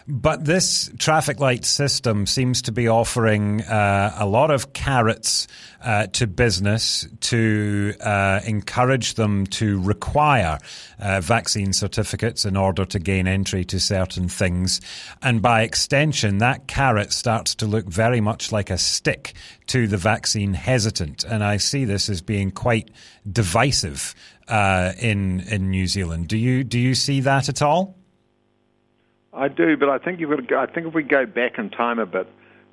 But 0.07 0.45
this 0.45 0.91
traffic 0.99 1.39
light 1.39 1.65
system 1.65 2.27
seems 2.27 2.61
to 2.63 2.71
be 2.71 2.87
offering 2.87 3.61
uh, 3.63 4.15
a 4.15 4.27
lot 4.27 4.51
of 4.51 4.71
carrots 4.71 5.47
uh, 5.83 6.05
to 6.07 6.27
business 6.27 7.07
to 7.21 7.95
uh, 8.01 8.39
encourage 8.45 9.15
them 9.15 9.47
to 9.47 9.81
require 9.81 10.59
uh, 10.99 11.21
vaccine 11.21 11.73
certificates 11.73 12.45
in 12.45 12.55
order 12.55 12.85
to 12.85 12.99
gain 12.99 13.27
entry 13.27 13.65
to 13.65 13.79
certain 13.79 14.29
things. 14.29 14.79
And 15.23 15.41
by 15.41 15.63
extension, 15.63 16.37
that 16.37 16.67
carrot 16.67 17.11
starts 17.11 17.55
to 17.55 17.65
look 17.65 17.87
very 17.87 18.21
much 18.21 18.51
like 18.51 18.69
a 18.69 18.77
stick 18.77 19.33
to 19.67 19.87
the 19.87 19.97
vaccine 19.97 20.53
hesitant. 20.53 21.23
And 21.23 21.43
I 21.43 21.57
see 21.57 21.83
this 21.83 22.09
as 22.09 22.21
being 22.21 22.51
quite 22.51 22.91
divisive 23.31 24.13
uh, 24.47 24.93
in 24.99 25.39
in 25.39 25.71
New 25.71 25.87
Zealand. 25.87 26.27
Do 26.27 26.37
you 26.37 26.63
do 26.63 26.77
you 26.77 26.93
see 26.93 27.21
that 27.21 27.49
at 27.49 27.63
all? 27.63 27.97
I 29.35 29.49
do, 29.49 29.75
but 29.75 29.89
I 29.89 29.97
think 29.97 30.19
you've 30.19 30.29
got 30.29 30.37
to 30.37 30.41
go, 30.43 30.59
I 30.59 30.65
think 30.65 30.87
if 30.87 30.93
we 30.93 31.03
go 31.03 31.25
back 31.25 31.57
in 31.57 31.69
time 31.69 31.99
a 31.99 32.05
bit, 32.05 32.27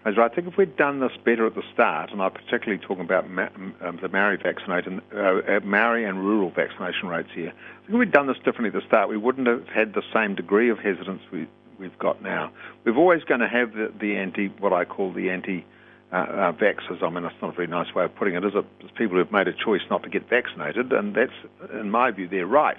I 0.04 0.28
think 0.28 0.48
if 0.48 0.56
we'd 0.56 0.76
done 0.76 0.98
this 0.98 1.12
better 1.24 1.46
at 1.46 1.54
the 1.54 1.62
start, 1.72 2.10
and 2.10 2.20
I'm 2.20 2.32
particularly 2.32 2.78
talking 2.78 3.04
about 3.04 3.30
ma- 3.30 3.48
um, 3.80 3.98
the 4.00 4.08
Maori 4.08 4.36
vaccination, 4.36 5.00
uh, 5.16 5.60
Maori 5.62 6.04
and 6.04 6.18
rural 6.18 6.50
vaccination 6.50 7.08
rates 7.08 7.28
here. 7.34 7.50
I 7.50 7.78
think 7.80 7.90
if 7.90 7.94
we'd 7.94 8.12
done 8.12 8.26
this 8.26 8.36
differently 8.38 8.68
at 8.68 8.74
the 8.74 8.86
start, 8.86 9.08
we 9.08 9.16
wouldn't 9.16 9.46
have 9.46 9.68
had 9.68 9.94
the 9.94 10.02
same 10.12 10.34
degree 10.34 10.70
of 10.70 10.78
hesitance 10.78 11.22
we, 11.30 11.46
we've 11.78 11.96
got 11.98 12.20
now. 12.20 12.50
We're 12.84 12.96
always 12.96 13.22
going 13.22 13.40
to 13.40 13.48
have 13.48 13.74
the, 13.74 13.92
the 14.00 14.16
anti, 14.16 14.48
what 14.48 14.72
I 14.72 14.84
call 14.84 15.12
the 15.12 15.30
anti. 15.30 15.64
Uh, 16.12 16.16
uh, 16.16 16.52
vaxxers. 16.52 17.02
I 17.02 17.08
mean, 17.08 17.22
that's 17.22 17.34
not 17.40 17.54
a 17.54 17.56
very 17.56 17.68
nice 17.68 17.94
way 17.94 18.04
of 18.04 18.14
putting 18.14 18.34
it, 18.34 18.44
is 18.44 18.52
it? 18.54 18.66
It's 18.80 18.90
people 18.98 19.16
who've 19.16 19.32
made 19.32 19.48
a 19.48 19.54
choice 19.54 19.80
not 19.88 20.02
to 20.02 20.10
get 20.10 20.28
vaccinated, 20.28 20.92
and 20.92 21.14
that's, 21.14 21.32
in 21.72 21.90
my 21.90 22.10
view, 22.10 22.28
they're 22.28 22.46
right. 22.46 22.76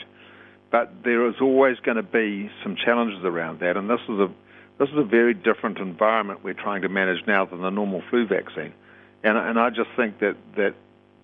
But 0.74 1.04
there 1.04 1.28
is 1.28 1.36
always 1.40 1.78
going 1.82 1.98
to 1.98 2.04
be 2.04 2.50
some 2.64 2.76
challenges 2.76 3.24
around 3.24 3.60
that, 3.60 3.78
and 3.78 3.88
this 3.88 4.00
is 4.10 4.20
a 4.20 4.28
this 4.80 4.90
is 4.90 4.98
a 4.98 5.04
very 5.04 5.36
different 5.36 5.78
environment 5.78 6.44
we're 6.44 6.56
trying 6.56 6.82
to 6.82 6.90
manage 6.90 7.28
now 7.28 7.46
than 7.46 7.62
the 7.62 7.70
normal 7.70 8.02
flu 8.10 8.26
vaccine. 8.26 8.74
And, 9.24 9.38
and 9.38 9.60
I 9.60 9.70
just 9.70 9.92
think 9.96 10.18
that, 10.18 10.36
that 10.58 10.74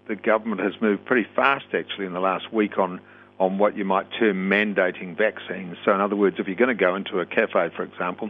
the 0.08 0.16
government 0.16 0.62
has 0.62 0.80
moved 0.80 1.04
pretty 1.04 1.28
fast 1.36 1.66
actually 1.74 2.06
in 2.06 2.14
the 2.14 2.20
last 2.20 2.54
week 2.54 2.78
on, 2.78 3.02
on 3.40 3.58
what 3.58 3.76
you 3.76 3.86
might 3.86 4.06
term 4.20 4.52
mandating 4.52 5.18
vaccines. 5.18 5.78
So, 5.84 5.96
in 5.96 6.00
other 6.00 6.16
words, 6.16 6.36
if 6.38 6.46
you're 6.46 6.56
going 6.56 6.68
to 6.68 6.76
go 6.76 6.96
into 6.96 7.20
a 7.20 7.26
cafe, 7.26 7.72
for 7.76 7.82
example, 7.82 8.30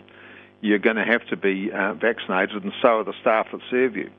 you're 0.62 0.79
going 0.79 0.95
to 0.95 1.05
have 1.05 1.27
to 1.27 1.36
be 1.36 1.69
uh, 1.69 1.95
vaccinated, 1.95 2.63
and 2.63 2.71
so 2.82 2.99
are 2.99 3.03
the 3.03 3.13
staff 3.19 3.47
that 3.51 3.60
serve 3.69 3.97
you. 3.97 4.10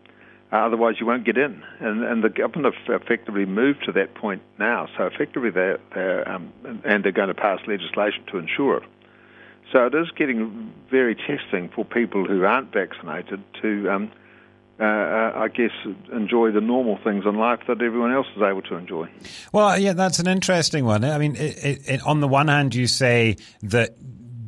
Uh, 0.52 0.56
otherwise, 0.56 0.96
you 0.98 1.06
won't 1.06 1.24
get 1.24 1.38
in. 1.38 1.62
And, 1.78 2.02
and 2.02 2.24
the 2.24 2.28
government 2.28 2.74
have 2.74 3.02
effectively 3.02 3.46
moved 3.46 3.84
to 3.84 3.92
that 3.92 4.14
point 4.14 4.42
now. 4.58 4.88
So 4.96 5.06
effectively, 5.06 5.50
they're, 5.50 5.78
they're 5.94 6.28
um, 6.28 6.52
and 6.84 7.04
they're 7.04 7.12
going 7.12 7.28
to 7.28 7.34
pass 7.34 7.60
legislation 7.66 8.24
to 8.32 8.38
ensure 8.38 8.78
it. 8.78 8.82
So 9.72 9.86
it 9.86 9.94
is 9.94 10.10
getting 10.16 10.72
very 10.90 11.14
testing 11.14 11.68
for 11.68 11.84
people 11.84 12.26
who 12.26 12.44
aren't 12.44 12.72
vaccinated 12.72 13.40
to, 13.62 13.88
um, 13.88 14.12
uh, 14.80 14.82
uh, 14.82 15.32
I 15.36 15.48
guess, 15.48 15.70
enjoy 16.12 16.50
the 16.50 16.60
normal 16.60 16.98
things 17.04 17.24
in 17.24 17.36
life 17.36 17.60
that 17.68 17.80
everyone 17.80 18.12
else 18.12 18.26
is 18.34 18.42
able 18.42 18.62
to 18.62 18.74
enjoy. 18.74 19.08
Well, 19.52 19.78
yeah, 19.78 19.92
that's 19.92 20.18
an 20.18 20.26
interesting 20.26 20.84
one. 20.84 21.04
I 21.04 21.18
mean, 21.18 21.36
it, 21.36 21.64
it, 21.64 21.88
it, 21.88 22.02
on 22.04 22.18
the 22.18 22.26
one 22.26 22.48
hand, 22.48 22.74
you 22.74 22.88
say 22.88 23.36
that 23.62 23.90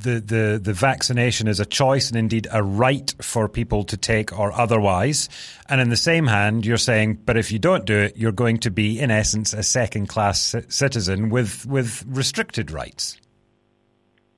the, 0.03 0.21
the, 0.21 0.61
the 0.63 0.73
vaccination 0.73 1.49
is 1.49 1.61
a 1.61 1.67
choice 1.67 2.09
and 2.09 2.19
indeed 2.19 2.47
a 2.53 2.63
right 2.63 3.15
for 3.21 3.49
people 3.49 3.85
to 3.85 3.97
take 3.97 4.39
or 4.39 4.53
otherwise. 4.53 5.29
And 5.69 5.81
in 5.81 5.91
the 5.91 5.97
same 5.97 6.27
hand, 6.27 6.67
you're 6.67 6.77
saying, 6.77 7.21
but 7.25 7.37
if 7.37 7.51
you 7.53 7.59
don't 7.59 7.85
do 7.85 7.99
it, 7.99 8.17
you're 8.17 8.33
going 8.33 8.59
to 8.59 8.71
be, 8.71 9.01
in 9.01 9.11
essence, 9.11 9.53
a 9.53 9.63
second 9.63 10.09
class 10.09 10.55
citizen 10.69 11.31
with, 11.31 11.67
with 11.67 12.05
restricted 12.07 12.71
rights. 12.71 13.19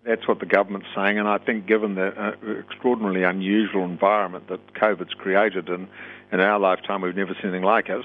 That's 0.04 0.28
what 0.28 0.38
the 0.38 0.46
government's 0.46 0.88
saying, 0.94 1.18
and 1.18 1.26
I 1.26 1.38
think 1.38 1.66
given 1.66 1.94
the 1.94 2.08
uh, 2.08 2.60
extraordinarily 2.60 3.22
unusual 3.22 3.84
environment 3.84 4.48
that 4.48 4.74
COVID's 4.74 5.14
created, 5.14 5.70
and 5.70 5.88
in 6.30 6.40
our 6.40 6.58
lifetime 6.58 7.00
we've 7.00 7.16
never 7.16 7.32
seen 7.34 7.50
anything 7.50 7.62
like 7.62 7.88
it. 7.88 8.04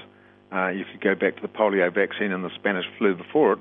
Uh, 0.50 0.70
if 0.72 0.86
you 0.92 0.98
go 1.00 1.14
back 1.14 1.36
to 1.36 1.42
the 1.42 1.48
polio 1.48 1.92
vaccine 1.94 2.32
and 2.32 2.42
the 2.42 2.50
Spanish 2.54 2.86
flu 2.96 3.14
before 3.14 3.52
it, 3.52 3.58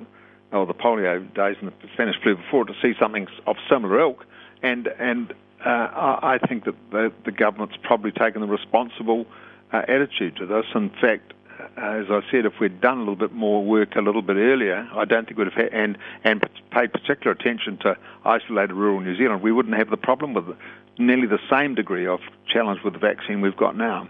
or 0.52 0.66
the 0.66 0.74
polio 0.74 1.22
days 1.34 1.58
and 1.62 1.72
the 1.72 1.88
Spanish 1.94 2.16
flu 2.22 2.36
before 2.36 2.66
to 2.66 2.74
see 2.82 2.94
something 3.00 3.28
of 3.46 3.56
similar 3.70 4.00
ilk. 4.00 4.26
And 4.62 4.88
and 5.00 5.32
uh, 5.66 6.20
I 6.22 6.40
think 6.48 6.66
that 6.66 6.76
the, 6.92 7.12
the 7.26 7.32
government's 7.32 7.76
probably 7.84 8.12
taken 8.12 8.42
the 8.42 8.48
responsible 8.48 9.26
uh, 9.72 9.84
attitude 9.88 10.38
to 10.38 10.46
this. 10.46 10.66
In 10.74 10.90
fact, 10.90 11.34
as 11.78 12.06
I 12.10 12.22
said, 12.32 12.46
if 12.46 12.60
we'd 12.60 12.80
done 12.82 12.98
a 12.98 13.02
little 13.02 13.16
bit 13.16 13.34
more 13.34 13.64
work 13.64 13.96
a 13.96 14.02
little 14.02 14.22
bit 14.22 14.38
earlier, 14.38 14.88
I 14.94 15.06
don't 15.06 15.26
think 15.26 15.38
we'd 15.38 15.52
have 15.52 15.54
had, 15.54 15.74
and 15.74 15.98
and 16.24 16.42
paid 16.72 16.94
particular 16.94 17.32
attention 17.32 17.78
to 17.80 17.98
isolated 18.26 18.74
rural 18.74 19.00
New 19.00 19.18
Zealand, 19.18 19.42
we 19.42 19.52
wouldn't 19.52 19.76
have 19.76 19.90
the 19.90 19.98
problem 19.98 20.34
with 20.34 20.56
nearly 21.00 21.28
the 21.28 21.40
same 21.50 21.76
degree 21.76 22.06
of 22.06 22.20
challenge 22.46 22.82
with 22.84 22.94
the 22.94 23.00
vaccine 23.00 23.42
we've 23.42 23.56
got 23.56 23.78
now. 23.78 24.08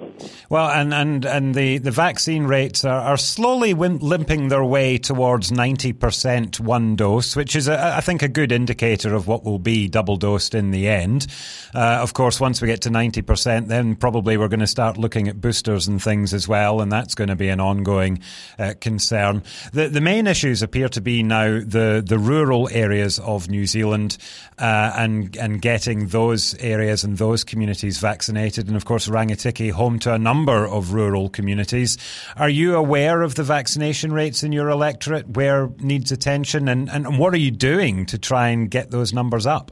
Well, 0.49 0.69
and, 0.69 0.93
and, 0.93 1.25
and 1.25 1.54
the, 1.54 1.78
the 1.78 1.91
vaccine 1.91 2.45
rates 2.45 2.86
are, 2.86 3.02
are 3.02 3.17
slowly 3.17 3.73
limping 3.73 4.47
their 4.47 4.63
way 4.63 4.97
towards 4.97 5.52
90% 5.52 6.60
one 6.60 6.95
dose, 6.95 7.36
which 7.36 7.56
is, 7.56 7.67
a, 7.67 7.95
I 7.97 8.02
think, 8.02 8.23
a 8.23 8.30
good 8.30 8.52
indicator 8.52 9.13
of 9.13 9.28
what 9.28 9.43
will 9.43 9.60
be 9.60 9.89
double 9.89 10.15
dosed 10.15 10.56
in 10.56 10.71
the 10.71 10.88
end. 10.88 11.28
Uh, 11.75 11.99
of 12.02 12.13
course, 12.13 12.39
once 12.39 12.62
we 12.62 12.67
get 12.67 12.82
to 12.82 12.89
90%, 12.89 13.67
then 13.67 13.95
probably 13.95 14.38
we're 14.38 14.47
going 14.47 14.62
to 14.62 14.67
start 14.67 14.97
looking 14.97 15.28
at 15.28 15.39
boosters 15.39 15.88
and 15.88 16.02
things 16.02 16.34
as 16.34 16.47
well, 16.47 16.82
and 16.82 16.91
that's 16.91 17.15
going 17.15 17.30
to 17.30 17.36
be 17.36 17.49
an 17.49 17.60
ongoing 17.60 18.19
uh, 18.58 18.73
concern. 18.80 19.43
The, 19.73 19.89
the 19.89 20.02
main 20.02 20.28
issues 20.28 20.63
appear 20.63 20.88
to 20.89 21.02
be 21.02 21.23
now 21.23 21.60
the, 21.60 22.02
the 22.06 22.17
rural 22.17 22.69
areas 22.71 23.19
of 23.19 23.49
New 23.49 23.65
Zealand 23.65 24.17
uh, 24.58 24.93
and, 24.95 25.36
and 25.36 25.62
getting 25.62 26.08
those 26.08 26.56
areas 26.56 26.78
and 27.03 27.17
those 27.17 27.43
communities 27.43 27.97
vaccinated 27.97 28.67
and 28.67 28.75
of 28.75 28.85
course, 28.85 29.07
Rangitikei, 29.07 29.71
home 29.71 29.99
to 29.99 30.13
a 30.13 30.19
number 30.19 30.67
of 30.67 30.93
rural 30.93 31.29
communities. 31.29 31.97
Are 32.37 32.49
you 32.49 32.75
aware 32.75 33.21
of 33.21 33.35
the 33.35 33.43
vaccination 33.43 34.13
rates 34.13 34.43
in 34.43 34.51
your 34.51 34.69
electorate? 34.69 35.27
Where 35.29 35.69
needs 35.79 36.11
attention, 36.11 36.67
and, 36.67 36.89
and 36.89 37.19
what 37.19 37.33
are 37.33 37.39
you 37.39 37.51
doing 37.51 38.05
to 38.07 38.17
try 38.17 38.49
and 38.49 38.69
get 38.69 38.91
those 38.91 39.11
numbers 39.11 39.45
up? 39.45 39.71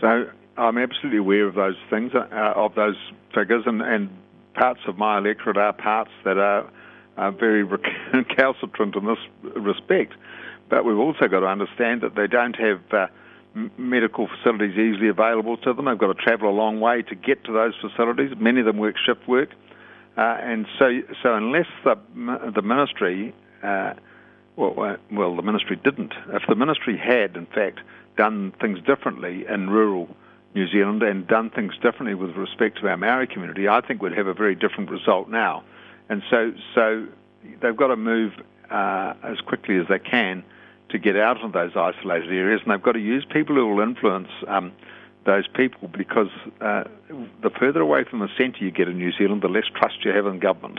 So 0.00 0.26
I'm 0.58 0.78
absolutely 0.78 1.18
aware 1.18 1.46
of 1.46 1.54
those 1.54 1.76
things, 1.88 2.12
uh, 2.14 2.26
of 2.56 2.74
those 2.74 2.96
figures, 3.34 3.62
and, 3.66 3.80
and 3.80 4.10
parts 4.54 4.80
of 4.86 4.98
my 4.98 5.18
electorate 5.18 5.56
are 5.56 5.72
parts 5.72 6.10
that 6.24 6.36
are, 6.36 6.70
are 7.16 7.32
very 7.32 7.62
recalcitrant 7.62 8.96
in 8.96 9.06
this 9.06 9.54
respect. 9.56 10.14
But 10.68 10.84
we've 10.84 10.98
also 10.98 11.28
got 11.28 11.40
to 11.40 11.46
understand 11.46 12.00
that 12.02 12.14
they 12.14 12.26
don't 12.26 12.56
have 12.56 12.80
uh, 12.92 13.06
medical 13.76 14.28
facilities 14.28 14.76
easily 14.76 15.08
available 15.08 15.56
to 15.58 15.72
them. 15.72 15.84
They've 15.86 15.98
got 15.98 16.16
to 16.16 16.22
travel 16.22 16.50
a 16.50 16.56
long 16.56 16.80
way 16.80 17.02
to 17.02 17.14
get 17.14 17.44
to 17.44 17.52
those 17.52 17.74
facilities. 17.80 18.32
Many 18.38 18.60
of 18.60 18.66
them 18.66 18.78
work 18.78 18.96
shift 19.04 19.26
work, 19.28 19.50
uh, 20.16 20.38
and 20.40 20.66
so 20.78 21.00
so 21.22 21.34
unless 21.34 21.66
the 21.84 21.96
the 22.54 22.62
ministry, 22.62 23.34
uh, 23.62 23.94
well, 24.56 24.74
uh, 24.78 24.96
well, 25.12 25.36
the 25.36 25.42
ministry 25.42 25.76
didn't. 25.76 26.12
If 26.28 26.42
the 26.48 26.56
ministry 26.56 26.96
had, 26.96 27.36
in 27.36 27.46
fact, 27.46 27.80
done 28.16 28.52
things 28.60 28.80
differently 28.84 29.46
in 29.48 29.70
rural 29.70 30.08
New 30.54 30.68
Zealand 30.68 31.02
and 31.02 31.26
done 31.26 31.50
things 31.50 31.74
differently 31.82 32.14
with 32.14 32.36
respect 32.36 32.78
to 32.80 32.88
our 32.88 32.96
Maori 32.96 33.26
community, 33.26 33.68
I 33.68 33.80
think 33.80 34.02
we'd 34.02 34.16
have 34.16 34.26
a 34.26 34.34
very 34.34 34.54
different 34.54 34.90
result 34.90 35.28
now. 35.28 35.62
And 36.08 36.22
so 36.28 36.52
so 36.74 37.06
they've 37.60 37.76
got 37.76 37.88
to 37.88 37.96
move 37.96 38.32
uh, 38.70 39.14
as 39.22 39.40
quickly 39.40 39.78
as 39.78 39.86
they 39.88 39.98
can 39.98 40.44
to 40.94 40.98
get 41.00 41.16
out 41.16 41.42
of 41.44 41.52
those 41.52 41.72
isolated 41.74 42.30
areas, 42.30 42.60
and 42.62 42.72
they've 42.72 42.86
got 42.88 42.92
to 42.92 43.00
use 43.00 43.26
people 43.28 43.56
who 43.56 43.66
will 43.66 43.82
influence 43.82 44.28
um, 44.46 44.70
those 45.26 45.46
people 45.48 45.88
because 45.88 46.28
uh, 46.60 46.84
the 47.42 47.50
further 47.58 47.80
away 47.80 48.04
from 48.04 48.20
the 48.20 48.28
centre 48.38 48.62
you 48.62 48.70
get 48.70 48.86
in 48.88 48.96
New 48.98 49.10
Zealand, 49.18 49.42
the 49.42 49.48
less 49.48 49.64
trust 49.74 50.04
you 50.04 50.12
have 50.12 50.26
in 50.26 50.38
government. 50.38 50.78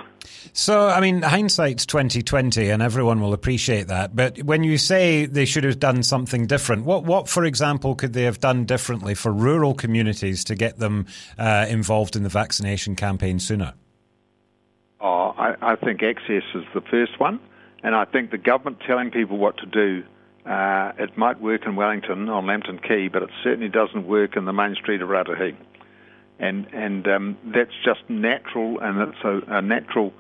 So, 0.54 0.88
I 0.88 1.02
mean, 1.02 1.22
hindsight's 1.22 1.86
twenty 1.86 2.22
twenty, 2.22 2.70
and 2.70 2.82
everyone 2.82 3.20
will 3.20 3.34
appreciate 3.34 3.88
that. 3.88 4.16
But 4.16 4.42
when 4.44 4.64
you 4.64 4.78
say 4.78 5.26
they 5.26 5.46
should 5.46 5.66
have 5.66 5.80
done 5.80 6.02
something 6.02 6.48
different, 6.48 6.86
what, 6.86 7.04
what, 7.04 7.28
for 7.28 7.44
example, 7.44 7.96
could 7.96 8.14
they 8.14 8.24
have 8.24 8.40
done 8.40 8.66
differently 8.66 9.16
for 9.16 9.34
rural 9.34 9.74
communities 9.74 10.46
to 10.46 10.56
get 10.56 10.78
them 10.78 11.08
uh, 11.38 11.66
involved 11.68 12.16
in 12.16 12.24
the 12.24 12.30
vaccination 12.30 12.96
campaign 12.96 13.40
sooner? 13.40 13.74
Oh, 15.02 15.34
I, 15.38 15.74
I 15.74 15.76
think 15.76 16.02
access 16.04 16.44
is 16.54 16.64
the 16.74 16.82
first 16.90 17.20
one. 17.20 17.40
And 17.86 17.94
I 17.94 18.04
think 18.04 18.32
the 18.32 18.40
government 18.40 18.80
telling 18.88 19.12
people 19.12 19.38
what 19.38 19.60
to 19.60 19.68
do, 19.68 20.04
uh, 20.44 20.94
it 20.98 21.16
might 21.20 21.40
work 21.40 21.68
in 21.68 21.76
Wellington 21.76 22.30
on 22.30 22.48
Lambton 22.48 22.80
Quay, 22.80 23.10
but 23.10 23.22
it 23.22 23.30
certainly 23.44 23.70
doesn't 23.70 24.08
work 24.08 24.36
in 24.36 24.46
the 24.46 24.54
main 24.54 24.74
street 24.74 25.04
of 25.04 25.10
Raetihi. 25.10 25.56
And 26.40 26.66
and 26.74 27.08
um, 27.08 27.38
that's 27.46 27.76
just 27.86 28.02
natural, 28.10 28.80
and 28.80 29.10
it's 29.10 29.24
a, 29.24 29.58
a 29.58 29.62
natural, 29.62 30.14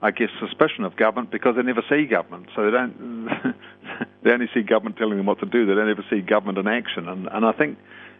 I 0.00 0.12
guess, 0.12 0.28
suspicion 0.38 0.84
of 0.84 0.94
government 0.94 1.32
because 1.32 1.56
they 1.56 1.62
never 1.62 1.82
see 1.90 2.06
government, 2.06 2.50
so 2.54 2.64
they 2.64 2.70
don't. 2.70 3.28
they 4.22 4.30
only 4.30 4.48
see 4.54 4.62
government 4.62 4.96
telling 4.96 5.16
them 5.16 5.26
what 5.26 5.40
to 5.40 5.46
do. 5.46 5.66
They 5.66 5.74
don't 5.74 5.90
ever 5.90 6.04
see 6.08 6.20
government 6.20 6.58
in 6.58 6.68
action, 6.68 7.08
and 7.08 7.28
and 7.32 7.44
I 7.44 7.50
think 7.50 7.78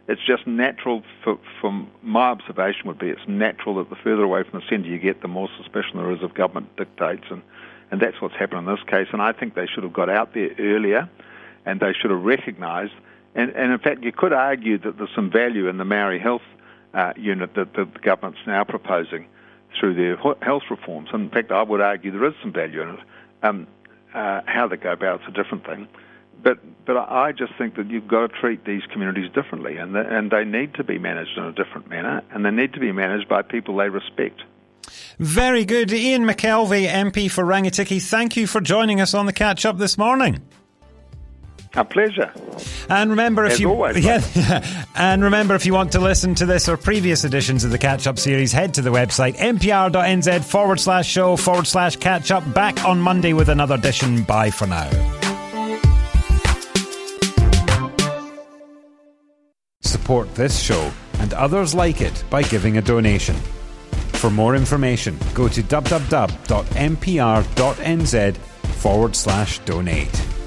it's 0.09 0.27
just 0.27 0.45
natural 0.45 1.05
for, 1.23 1.39
from 1.61 1.89
my 2.03 2.31
observation 2.31 2.89
would 2.89 2.99
be 2.99 3.11
it's 3.11 3.29
natural 3.29 3.77
that 3.77 3.91
the 3.91 3.97
further 4.03 4.25
away 4.25 4.43
from 4.43 4.59
the 4.59 4.67
centre 4.69 4.89
you 4.89 4.99
get, 4.99 5.23
the 5.23 5.29
more 5.29 5.49
suspicion 5.57 5.99
there 5.99 6.11
is 6.11 6.23
of 6.25 6.35
government 6.35 6.77
dictates 6.77 7.27
and 7.31 7.43
and 7.91 8.01
that's 8.01 8.21
what's 8.21 8.35
happened 8.35 8.69
in 8.69 8.75
this 8.75 8.85
case. 8.87 9.09
And 9.13 9.23
I 9.23 9.33
think 9.33 9.55
they 9.55 9.67
should 9.67 9.83
have 9.83 9.93
got 9.93 10.09
out 10.09 10.35
there 10.35 10.51
earlier 10.59 11.09
and 11.65 11.81
they 11.81 11.93
should 11.93 12.11
have 12.11 12.23
recognised. 12.23 12.93
And, 13.35 13.51
and 13.51 13.73
in 13.73 13.79
fact, 13.79 14.03
you 14.03 14.13
could 14.13 14.33
argue 14.33 14.79
that 14.79 14.99
there's 14.99 15.15
some 15.15 15.31
value 15.31 15.69
in 15.69 15.77
the 15.79 15.85
Maori 15.85 16.19
Health 16.19 16.43
uh, 16.95 17.13
Unit 17.17 17.55
that 17.55 17.75
the 17.75 17.85
government's 17.85 18.41
now 18.47 18.65
proposing 18.65 19.27
through 19.79 19.95
their 19.95 20.17
health 20.43 20.65
reforms. 20.71 21.11
And 21.13 21.25
in 21.25 21.31
fact, 21.31 21.53
I 21.53 21.63
would 21.63 21.81
argue 21.81 22.11
there 22.11 22.25
is 22.25 22.35
some 22.43 22.53
value 22.53 22.83
in 22.83 22.89
it. 22.91 23.01
Um, 23.43 23.67
uh, 24.15 24.41
how 24.47 24.67
they 24.67 24.77
go 24.77 24.93
about 24.93 25.21
it's 25.21 25.29
a 25.29 25.43
different 25.43 25.67
thing. 25.67 25.87
But 26.43 26.59
but 26.87 26.97
I 26.97 27.33
just 27.33 27.53
think 27.59 27.77
that 27.77 27.89
you've 27.89 28.09
got 28.09 28.29
to 28.29 28.41
treat 28.41 28.65
these 28.65 28.83
communities 28.91 29.31
differently, 29.33 29.77
and 29.77 29.95
the, 29.95 30.01
and 30.01 30.31
they 30.31 30.45
need 30.45 30.75
to 30.75 30.85
be 30.85 30.99
managed 30.99 31.37
in 31.37 31.45
a 31.45 31.53
different 31.53 31.89
manner, 31.89 32.23
and 32.31 32.45
they 32.45 32.51
need 32.51 32.73
to 32.75 32.81
be 32.81 32.93
managed 32.93 33.29
by 33.29 33.43
people 33.43 33.77
they 33.77 33.89
respect. 33.89 34.41
Very 35.19 35.65
good. 35.65 35.93
Ian 35.93 36.25
McKelvie, 36.25 36.89
MP 36.89 37.31
for 37.31 37.45
Rangitikei, 37.45 38.03
thank 38.03 38.37
you 38.37 38.47
for 38.47 38.61
joining 38.61 39.01
us 39.01 39.15
on 39.15 39.27
the 39.27 39.33
catch 39.33 39.67
up 39.67 39.79
this 39.79 39.99
morning. 39.99 40.41
A 41.75 41.85
pleasure. 41.85 42.33
And 42.89 43.11
remember, 43.11 43.45
if 43.45 43.53
As 43.53 43.61
you 43.61 43.71
always, 43.71 44.03
yeah, 44.03 44.85
and 44.95 45.23
remember, 45.23 45.55
if 45.55 45.67
you 45.67 45.75
want 45.75 45.93
to 45.93 46.01
listen 46.01 46.35
to 46.37 46.47
this 46.47 46.69
or 46.69 46.77
previous 46.77 47.25
editions 47.25 47.63
of 47.63 47.71
the 47.71 47.79
Catch 47.79 48.07
Up 48.07 48.19
series, 48.19 48.53
head 48.53 48.75
to 48.75 48.83
the 48.83 48.91
website 48.91 49.37
mpr.nz 49.37 50.45
forward 50.45 50.81
slash 50.81 51.07
show 51.07 51.37
forward 51.37 51.67
slash 51.67 51.97
catch 51.97 52.31
up. 52.31 52.55
Back 52.55 52.85
on 52.85 53.01
Monday 53.01 53.33
with 53.35 53.49
another 53.49 53.75
edition. 53.75 54.23
Bye 54.25 54.51
for 54.51 54.67
now. 54.67 54.89
Support 59.83 60.35
this 60.35 60.59
show 60.59 60.91
and 61.21 61.35
others 61.35 61.75
like 61.75 62.01
it 62.01 62.25
by 62.31 62.43
giving 62.43 62.79
a 62.79 62.83
donation. 62.83 63.37
For 64.19 64.31
more 64.31 64.57
information, 64.57 65.17
go 65.33 65.47
to 65.47 65.63
www.mpr.nz 65.63 66.37
forward 68.37 69.15
slash 69.15 69.59
donate. 69.61 70.38